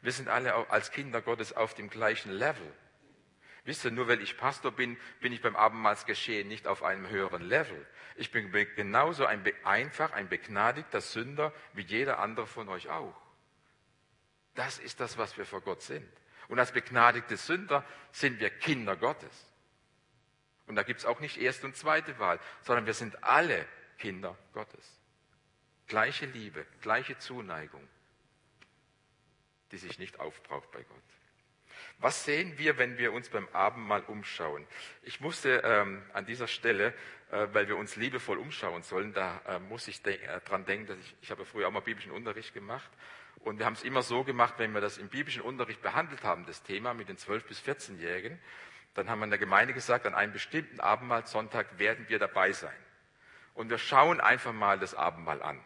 Wir 0.00 0.12
sind 0.12 0.28
alle 0.28 0.70
als 0.70 0.92
Kinder 0.92 1.20
Gottes 1.20 1.52
auf 1.52 1.74
dem 1.74 1.90
gleichen 1.90 2.30
Level. 2.30 2.72
Wisst 3.64 3.84
ihr, 3.84 3.90
nur 3.90 4.08
weil 4.08 4.22
ich 4.22 4.36
Pastor 4.36 4.72
bin, 4.72 4.96
bin 5.20 5.32
ich 5.32 5.42
beim 5.42 5.56
Abendmahlsgeschehen 5.56 6.48
nicht 6.48 6.66
auf 6.66 6.82
einem 6.82 7.08
höheren 7.08 7.42
Level. 7.42 7.86
Ich 8.16 8.30
bin 8.30 8.50
genauso 8.52 9.26
ein, 9.26 9.44
einfach 9.64 10.12
ein 10.12 10.28
begnadigter 10.28 11.00
Sünder 11.00 11.52
wie 11.74 11.82
jeder 11.82 12.18
andere 12.18 12.46
von 12.46 12.68
euch 12.68 12.88
auch. 12.88 13.20
Das 14.54 14.78
ist 14.78 15.00
das, 15.00 15.18
was 15.18 15.36
wir 15.36 15.44
vor 15.44 15.60
Gott 15.60 15.82
sind. 15.82 16.08
Und 16.48 16.58
als 16.58 16.72
begnadigte 16.72 17.36
Sünder 17.36 17.84
sind 18.12 18.40
wir 18.40 18.50
Kinder 18.50 18.96
Gottes. 18.96 19.46
Und 20.66 20.76
da 20.76 20.82
gibt 20.82 21.00
es 21.00 21.06
auch 21.06 21.20
nicht 21.20 21.36
erste 21.36 21.66
und 21.66 21.76
zweite 21.76 22.18
Wahl, 22.18 22.40
sondern 22.62 22.86
wir 22.86 22.94
sind 22.94 23.22
alle 23.22 23.66
Kinder 23.98 24.36
Gottes. 24.52 25.00
Gleiche 25.86 26.26
Liebe, 26.26 26.66
gleiche 26.80 27.18
Zuneigung, 27.18 27.86
die 29.72 29.78
sich 29.78 29.98
nicht 29.98 30.18
aufbraucht 30.18 30.70
bei 30.70 30.82
Gott. 30.82 31.02
Was 32.00 32.24
sehen 32.24 32.56
wir, 32.56 32.78
wenn 32.78 32.96
wir 32.96 33.12
uns 33.12 33.28
beim 33.28 33.46
Abendmahl 33.52 34.02
umschauen? 34.04 34.66
Ich 35.02 35.20
musste 35.20 35.62
ähm, 35.64 36.02
an 36.14 36.24
dieser 36.24 36.46
Stelle, 36.46 36.94
äh, 37.30 37.48
weil 37.52 37.68
wir 37.68 37.76
uns 37.76 37.96
liebevoll 37.96 38.38
umschauen 38.38 38.82
sollen, 38.82 39.12
da 39.12 39.42
äh, 39.46 39.58
muss 39.58 39.86
ich 39.86 40.02
de 40.02 40.16
äh, 40.16 40.40
dran 40.40 40.64
denken, 40.64 40.86
dass 40.86 40.98
ich, 40.98 41.14
ich 41.20 41.30
habe 41.30 41.44
früher 41.44 41.68
auch 41.68 41.72
mal 41.72 41.80
biblischen 41.80 42.12
Unterricht 42.12 42.54
gemacht 42.54 42.90
und 43.40 43.58
wir 43.58 43.66
haben 43.66 43.74
es 43.74 43.82
immer 43.82 44.00
so 44.00 44.24
gemacht, 44.24 44.54
wenn 44.56 44.72
wir 44.72 44.80
das 44.80 44.96
im 44.96 45.08
biblischen 45.08 45.42
Unterricht 45.42 45.82
behandelt 45.82 46.24
haben, 46.24 46.46
das 46.46 46.62
Thema 46.62 46.94
mit 46.94 47.10
den 47.10 47.18
12- 47.18 47.46
bis 47.46 47.60
14-Jährigen, 47.60 48.38
dann 48.94 49.10
haben 49.10 49.20
wir 49.20 49.24
in 49.24 49.30
der 49.30 49.38
Gemeinde 49.38 49.74
gesagt, 49.74 50.06
an 50.06 50.14
einem 50.14 50.32
bestimmten 50.32 50.80
Abendmahlsonntag 50.80 51.78
werden 51.78 52.06
wir 52.08 52.18
dabei 52.18 52.52
sein. 52.52 52.76
Und 53.52 53.68
wir 53.68 53.78
schauen 53.78 54.20
einfach 54.20 54.52
mal 54.52 54.78
das 54.78 54.94
Abendmahl 54.94 55.42
an. 55.42 55.62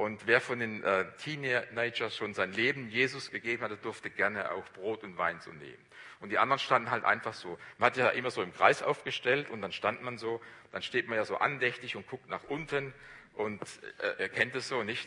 Und 0.00 0.26
wer 0.26 0.40
von 0.40 0.58
den 0.58 0.82
äh, 0.82 1.04
Teenagers 1.18 2.16
schon 2.16 2.32
sein 2.32 2.54
Leben 2.54 2.88
Jesus 2.88 3.30
gegeben 3.30 3.62
hatte, 3.62 3.76
durfte 3.76 4.08
gerne 4.08 4.50
auch 4.50 4.64
Brot 4.70 5.04
und 5.04 5.18
Wein 5.18 5.40
so 5.40 5.50
nehmen. 5.50 5.84
Und 6.20 6.30
die 6.30 6.38
anderen 6.38 6.58
standen 6.58 6.90
halt 6.90 7.04
einfach 7.04 7.34
so. 7.34 7.58
Man 7.76 7.88
hat 7.88 7.98
ja 7.98 8.08
immer 8.08 8.30
so 8.30 8.40
im 8.40 8.50
Kreis 8.50 8.82
aufgestellt 8.82 9.50
und 9.50 9.60
dann 9.60 9.72
stand 9.72 10.00
man 10.02 10.16
so, 10.16 10.40
dann 10.72 10.80
steht 10.80 11.06
man 11.06 11.18
ja 11.18 11.26
so 11.26 11.36
andächtig 11.36 11.96
und 11.96 12.08
guckt 12.08 12.30
nach 12.30 12.44
unten 12.44 12.94
Und 13.34 13.60
äh, 13.98 14.22
er 14.22 14.30
kennt 14.30 14.56
es 14.56 14.68
so 14.68 14.82
nicht. 14.84 15.06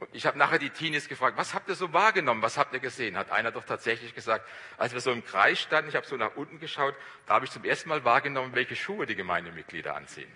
Und 0.00 0.10
ich 0.12 0.26
habe 0.26 0.36
nachher 0.36 0.58
die 0.58 0.68
Teenies 0.68 1.08
gefragt, 1.08 1.38
was 1.38 1.54
habt 1.54 1.70
ihr 1.70 1.74
so 1.74 1.94
wahrgenommen, 1.94 2.42
was 2.42 2.58
habt 2.58 2.74
ihr 2.74 2.80
gesehen? 2.80 3.16
Hat 3.16 3.30
einer 3.30 3.52
doch 3.52 3.64
tatsächlich 3.64 4.14
gesagt, 4.14 4.46
als 4.76 4.92
wir 4.92 5.00
so 5.00 5.12
im 5.12 5.24
Kreis 5.24 5.60
standen, 5.60 5.88
ich 5.88 5.96
habe 5.96 6.06
so 6.06 6.18
nach 6.18 6.36
unten 6.36 6.60
geschaut, 6.60 6.94
da 7.24 7.36
habe 7.36 7.46
ich 7.46 7.50
zum 7.50 7.64
ersten 7.64 7.88
Mal 7.88 8.04
wahrgenommen, 8.04 8.54
welche 8.54 8.76
Schuhe 8.76 9.06
die 9.06 9.16
Gemeindemitglieder 9.16 9.96
anziehen. 9.96 10.30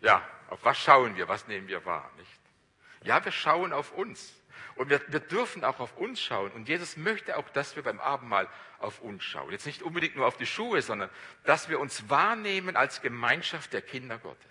Ja, 0.00 0.26
auf 0.50 0.64
was 0.64 0.78
schauen 0.78 1.16
wir, 1.16 1.28
was 1.28 1.46
nehmen 1.48 1.68
wir 1.68 1.84
wahr, 1.84 2.10
nicht? 2.16 2.40
Ja, 3.02 3.24
wir 3.24 3.32
schauen 3.32 3.72
auf 3.72 3.92
uns. 3.92 4.34
Und 4.76 4.90
wir, 4.90 5.00
wir 5.08 5.20
dürfen 5.20 5.64
auch 5.64 5.80
auf 5.80 5.96
uns 5.96 6.20
schauen. 6.20 6.50
Und 6.52 6.68
Jesus 6.68 6.96
möchte 6.96 7.36
auch, 7.36 7.48
dass 7.50 7.76
wir 7.76 7.82
beim 7.82 8.00
Abendmahl 8.00 8.48
auf 8.78 9.00
uns 9.00 9.24
schauen. 9.24 9.50
Jetzt 9.50 9.66
nicht 9.66 9.82
unbedingt 9.82 10.16
nur 10.16 10.26
auf 10.26 10.36
die 10.36 10.46
Schuhe, 10.46 10.82
sondern 10.82 11.10
dass 11.44 11.68
wir 11.68 11.80
uns 11.80 12.08
wahrnehmen 12.08 12.76
als 12.76 13.00
Gemeinschaft 13.00 13.72
der 13.72 13.82
Kinder 13.82 14.18
Gottes. 14.18 14.50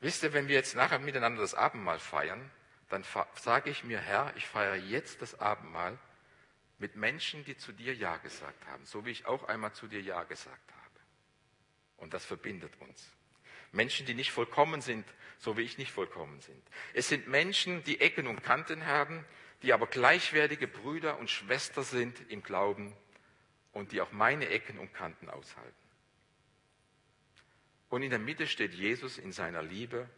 Wisst 0.00 0.22
ihr, 0.22 0.32
wenn 0.32 0.48
wir 0.48 0.54
jetzt 0.54 0.74
nachher 0.74 0.98
miteinander 0.98 1.42
das 1.42 1.54
Abendmahl 1.54 1.98
feiern, 1.98 2.50
dann 2.88 3.04
sage 3.34 3.70
ich 3.70 3.84
mir, 3.84 4.00
Herr, 4.00 4.32
ich 4.36 4.46
feiere 4.46 4.76
jetzt 4.76 5.22
das 5.22 5.38
Abendmahl 5.38 5.98
mit 6.78 6.96
Menschen, 6.96 7.44
die 7.44 7.56
zu 7.56 7.72
dir 7.72 7.94
Ja 7.94 8.16
gesagt 8.16 8.66
haben, 8.66 8.84
so 8.86 9.04
wie 9.04 9.10
ich 9.10 9.26
auch 9.26 9.44
einmal 9.44 9.72
zu 9.72 9.86
dir 9.86 10.00
Ja 10.00 10.24
gesagt 10.24 10.72
habe. 10.72 10.79
Und 12.00 12.14
das 12.14 12.24
verbindet 12.24 12.72
uns. 12.80 13.08
Menschen, 13.72 14.04
die 14.06 14.14
nicht 14.14 14.32
vollkommen 14.32 14.80
sind, 14.80 15.06
so 15.38 15.56
wie 15.56 15.62
ich 15.62 15.78
nicht 15.78 15.92
vollkommen 15.92 16.40
sind. 16.40 16.62
Es 16.92 17.08
sind 17.08 17.28
Menschen, 17.28 17.84
die 17.84 18.00
Ecken 18.00 18.26
und 18.26 18.42
Kanten 18.42 18.86
haben, 18.86 19.24
die 19.62 19.72
aber 19.72 19.86
gleichwertige 19.86 20.66
Brüder 20.66 21.18
und 21.18 21.30
Schwestern 21.30 21.84
sind 21.84 22.30
im 22.30 22.42
Glauben 22.42 22.94
und 23.72 23.92
die 23.92 24.00
auch 24.00 24.12
meine 24.12 24.48
Ecken 24.48 24.78
und 24.78 24.92
Kanten 24.92 25.28
aushalten. 25.28 25.74
Und 27.90 28.02
in 28.02 28.10
der 28.10 28.18
Mitte 28.18 28.46
steht 28.46 28.74
Jesus 28.74 29.18
in 29.18 29.32
seiner 29.32 29.62
Liebe 29.62 30.08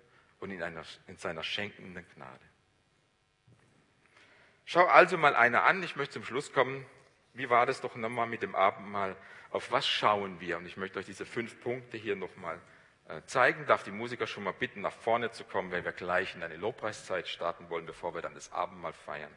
und 0.41 0.51
in, 0.51 0.63
einer, 0.63 0.85
in 1.07 1.17
seiner 1.17 1.43
schenkenden 1.43 2.07
Gnade. 2.15 2.45
Schau 4.65 4.87
also 4.87 5.19
mal 5.19 5.35
einer 5.35 5.65
an, 5.65 5.83
ich 5.83 5.97
möchte 5.97 6.15
zum 6.15 6.25
Schluss 6.25 6.53
kommen. 6.53 6.87
Wie 7.35 7.49
war 7.49 7.65
das 7.65 7.81
doch 7.81 7.97
nochmal 7.97 8.27
mit 8.27 8.43
dem 8.43 8.55
Abendmahl? 8.55 9.17
Auf 9.51 9.73
was 9.73 9.87
schauen 9.87 10.41
wir? 10.41 10.59
Und 10.59 10.67
ich 10.67 10.77
möchte 10.77 10.99
euch 10.99 11.07
diese 11.07 11.25
fünf 11.25 11.61
Punkte 11.61 11.97
hier 11.97 12.15
nochmal 12.15 12.61
äh, 13.09 13.23
zeigen. 13.25 13.67
Darf 13.67 13.83
die 13.85 13.91
Musiker 13.91 14.27
schon 14.27 14.45
mal 14.45 14.53
bitten, 14.53 14.83
nach 14.83 14.93
vorne 14.93 15.31
zu 15.31 15.45
kommen, 15.45 15.71
wenn 15.71 15.85
wir 15.85 15.93
gleich 15.93 16.35
in 16.35 16.43
eine 16.43 16.57
Lobpreiszeit 16.57 17.29
starten 17.29 17.71
wollen, 17.71 17.87
bevor 17.87 18.15
wir 18.15 18.21
dann 18.21 18.35
das 18.35 18.53
Abendmahl 18.53 18.93
feiern. 18.93 19.33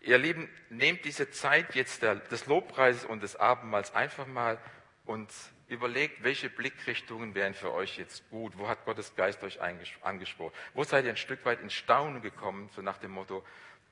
Ihr 0.00 0.18
Lieben, 0.18 0.50
nehmt 0.68 1.06
diese 1.06 1.30
Zeit 1.30 1.74
jetzt 1.74 2.02
des 2.02 2.44
Lobpreises 2.46 3.06
und 3.06 3.22
des 3.22 3.36
Abendmahls 3.36 3.94
einfach 3.94 4.26
mal 4.26 4.58
und 5.06 5.30
überlegt, 5.68 6.22
welche 6.22 6.50
Blickrichtungen 6.50 7.34
wären 7.34 7.54
für 7.54 7.72
euch 7.72 7.96
jetzt 7.96 8.28
gut. 8.28 8.58
Wo 8.58 8.68
hat 8.68 8.84
Gottes 8.84 9.16
Geist 9.16 9.42
euch 9.42 9.62
angesprochen? 9.62 10.52
Wo 10.74 10.84
seid 10.84 11.06
ihr 11.06 11.10
ein 11.10 11.16
Stück 11.16 11.44
weit 11.46 11.60
in 11.60 11.70
Staunen 11.70 12.20
gekommen, 12.20 12.68
so 12.74 12.82
nach 12.82 12.98
dem 12.98 13.12
Motto, 13.12 13.42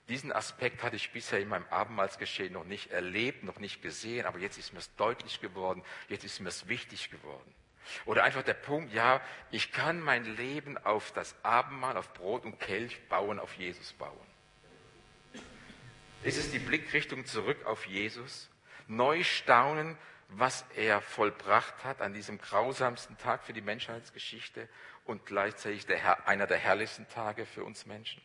diesen 0.09 0.33
Aspekt 0.33 0.83
hatte 0.83 0.97
ich 0.97 1.12
bisher 1.12 1.41
in 1.41 1.49
meinem 1.49 1.67
Abendmahlsgeschehen 1.71 2.53
noch 2.53 2.65
nicht 2.65 2.91
erlebt, 2.91 3.45
noch 3.45 3.59
nicht 3.59 3.83
gesehen, 3.83 4.27
aber 4.27 4.38
jetzt 4.38 4.59
ist 4.59 4.73
mir 4.73 4.81
es 4.81 4.95
deutlich 4.97 5.41
geworden, 5.41 5.83
jetzt 6.09 6.25
ist 6.25 6.41
mir 6.41 6.49
es 6.49 6.69
wichtig 6.69 7.11
geworden. 7.11 7.55
Oder 8.05 8.25
einfach 8.25 8.43
der 8.43 8.55
Punkt, 8.55 8.93
ja, 8.93 9.21
ich 9.51 9.73
kann 9.73 10.01
mein 10.01 10.25
Leben 10.37 10.79
auf 10.79 11.12
das 11.12 11.35
Abendmahl, 11.45 11.97
auf 11.97 12.12
Brot 12.15 12.45
und 12.45 12.59
Kelch 12.59 13.01
bauen, 13.09 13.38
auf 13.38 13.55
Jesus 13.55 13.93
bauen. 13.95 14.27
Ist 16.23 16.38
es 16.38 16.51
die 16.51 16.59
Blickrichtung 16.59 17.27
zurück 17.27 17.65
auf 17.67 17.87
Jesus? 17.87 18.49
Neu 18.87 19.25
staunen, 19.25 19.99
was 20.29 20.65
er 20.77 21.01
vollbracht 21.01 21.85
hat 21.85 22.01
an 22.01 22.15
diesem 22.15 22.38
grausamsten 22.38 23.19
Tag 23.19 23.45
für 23.45 23.53
die 23.53 23.61
Menschheitsgeschichte 23.61 24.69
und 25.05 25.27
gleichzeitig 25.27 25.87
der, 25.87 26.27
einer 26.27 26.47
der 26.47 26.59
herrlichsten 26.59 27.09
Tage 27.09 27.45
für 27.45 27.65
uns 27.65 27.87
Menschen? 27.87 28.23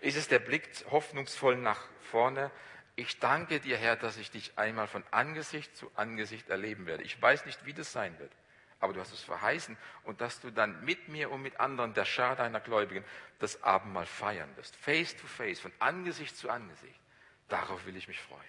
Ist 0.00 0.16
es 0.16 0.28
der 0.28 0.38
Blick 0.38 0.68
hoffnungsvoll 0.90 1.56
nach 1.56 1.80
vorne? 2.10 2.50
Ich 2.96 3.18
danke 3.18 3.60
dir, 3.60 3.76
Herr, 3.76 3.96
dass 3.96 4.16
ich 4.16 4.30
dich 4.30 4.58
einmal 4.58 4.86
von 4.86 5.04
Angesicht 5.10 5.76
zu 5.76 5.90
Angesicht 5.94 6.48
erleben 6.48 6.86
werde. 6.86 7.02
Ich 7.02 7.20
weiß 7.20 7.46
nicht, 7.46 7.64
wie 7.64 7.72
das 7.72 7.92
sein 7.92 8.18
wird, 8.18 8.32
aber 8.78 8.92
du 8.92 9.00
hast 9.00 9.12
es 9.12 9.22
verheißen 9.22 9.76
und 10.04 10.20
dass 10.20 10.40
du 10.40 10.50
dann 10.50 10.84
mit 10.84 11.08
mir 11.08 11.30
und 11.30 11.42
mit 11.42 11.60
anderen, 11.60 11.94
der 11.94 12.04
Schar 12.04 12.36
deiner 12.36 12.60
Gläubigen, 12.60 13.04
das 13.38 13.62
Abendmahl 13.62 14.06
feiern 14.06 14.54
wirst. 14.56 14.76
Face 14.76 15.16
to 15.16 15.26
face, 15.26 15.60
von 15.60 15.72
Angesicht 15.78 16.36
zu 16.36 16.50
Angesicht. 16.50 17.00
Darauf 17.48 17.86
will 17.86 17.96
ich 17.96 18.08
mich 18.08 18.20
freuen. 18.20 18.40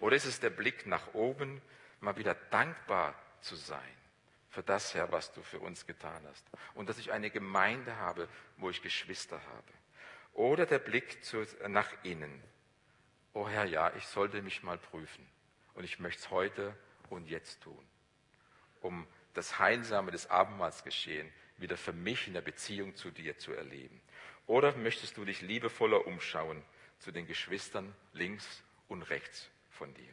Oder 0.00 0.16
ist 0.16 0.24
es 0.24 0.40
der 0.40 0.50
Blick 0.50 0.86
nach 0.86 1.14
oben, 1.14 1.60
mal 2.00 2.16
wieder 2.16 2.34
dankbar 2.50 3.14
zu 3.40 3.56
sein 3.56 3.78
für 4.52 4.62
das, 4.62 4.94
Herr, 4.94 5.10
was 5.10 5.32
du 5.32 5.42
für 5.42 5.60
uns 5.60 5.86
getan 5.86 6.22
hast. 6.28 6.44
Und 6.74 6.88
dass 6.88 6.98
ich 6.98 7.10
eine 7.10 7.30
Gemeinde 7.30 7.96
habe, 7.96 8.28
wo 8.58 8.68
ich 8.68 8.82
Geschwister 8.82 9.40
habe. 9.40 9.72
Oder 10.34 10.66
der 10.66 10.78
Blick 10.78 11.24
zu, 11.24 11.46
nach 11.68 11.90
innen. 12.02 12.42
Oh 13.34 13.48
Herr, 13.48 13.64
ja, 13.64 13.92
ich 13.96 14.06
sollte 14.06 14.42
mich 14.42 14.62
mal 14.62 14.78
prüfen. 14.78 15.26
Und 15.74 15.84
ich 15.84 15.98
möchte 15.98 16.20
es 16.20 16.30
heute 16.30 16.76
und 17.10 17.28
jetzt 17.28 17.62
tun, 17.62 17.86
um 18.80 19.06
das 19.34 19.58
Heilsame 19.58 20.10
des 20.10 20.28
Abendmahls 20.28 20.84
geschehen 20.84 21.32
wieder 21.62 21.76
für 21.76 21.92
mich 21.92 22.26
in 22.26 22.34
der 22.34 22.40
Beziehung 22.42 22.94
zu 22.94 23.10
dir 23.10 23.38
zu 23.38 23.52
erleben. 23.52 24.00
Oder 24.46 24.76
möchtest 24.76 25.16
du 25.16 25.24
dich 25.24 25.40
liebevoller 25.40 26.06
umschauen 26.06 26.62
zu 26.98 27.12
den 27.12 27.26
Geschwistern 27.26 27.94
links 28.12 28.62
und 28.88 29.02
rechts 29.02 29.48
von 29.70 29.94
dir? 29.94 30.12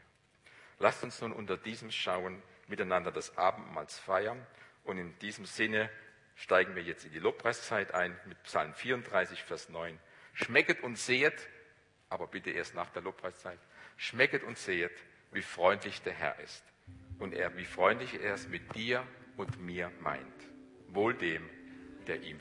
Lasst 0.77 1.03
uns 1.03 1.19
nun 1.19 1.33
unter 1.33 1.57
diesem 1.57 1.91
Schauen 1.91 2.41
miteinander 2.67 3.11
das 3.11 3.37
Abendmahls 3.37 3.99
feiern 3.99 4.45
und 4.83 4.97
in 4.97 5.17
diesem 5.19 5.45
Sinne 5.45 5.89
steigen 6.35 6.75
wir 6.75 6.83
jetzt 6.83 7.03
in 7.03 7.11
die 7.11 7.19
Lobpreiszeit 7.19 7.93
ein 7.93 8.17
mit 8.25 8.41
Psalm 8.43 8.73
34, 8.73 9.43
Vers 9.43 9.69
9. 9.69 9.99
Schmecket 10.41 10.83
und 10.83 10.97
sehet, 10.97 11.49
aber 12.07 12.27
bitte 12.27 12.51
erst 12.51 12.75
nach 12.75 12.89
der 12.91 13.01
Lobpreiszeit, 13.01 13.59
schmecket 13.97 14.43
und 14.43 14.57
sehet, 14.57 14.93
wie 15.31 15.41
freundlich 15.41 16.01
der 16.01 16.13
Herr 16.13 16.39
ist. 16.39 16.63
Und 17.19 17.33
er, 17.33 17.55
wie 17.57 17.65
freundlich 17.65 18.21
er 18.21 18.35
es 18.35 18.47
mit 18.47 18.75
dir 18.75 19.05
und 19.35 19.59
mir 19.59 19.91
meint. 19.99 20.23
Wohl 20.87 21.13
dem, 21.13 21.49
der 22.07 22.21
ihm 22.21 22.37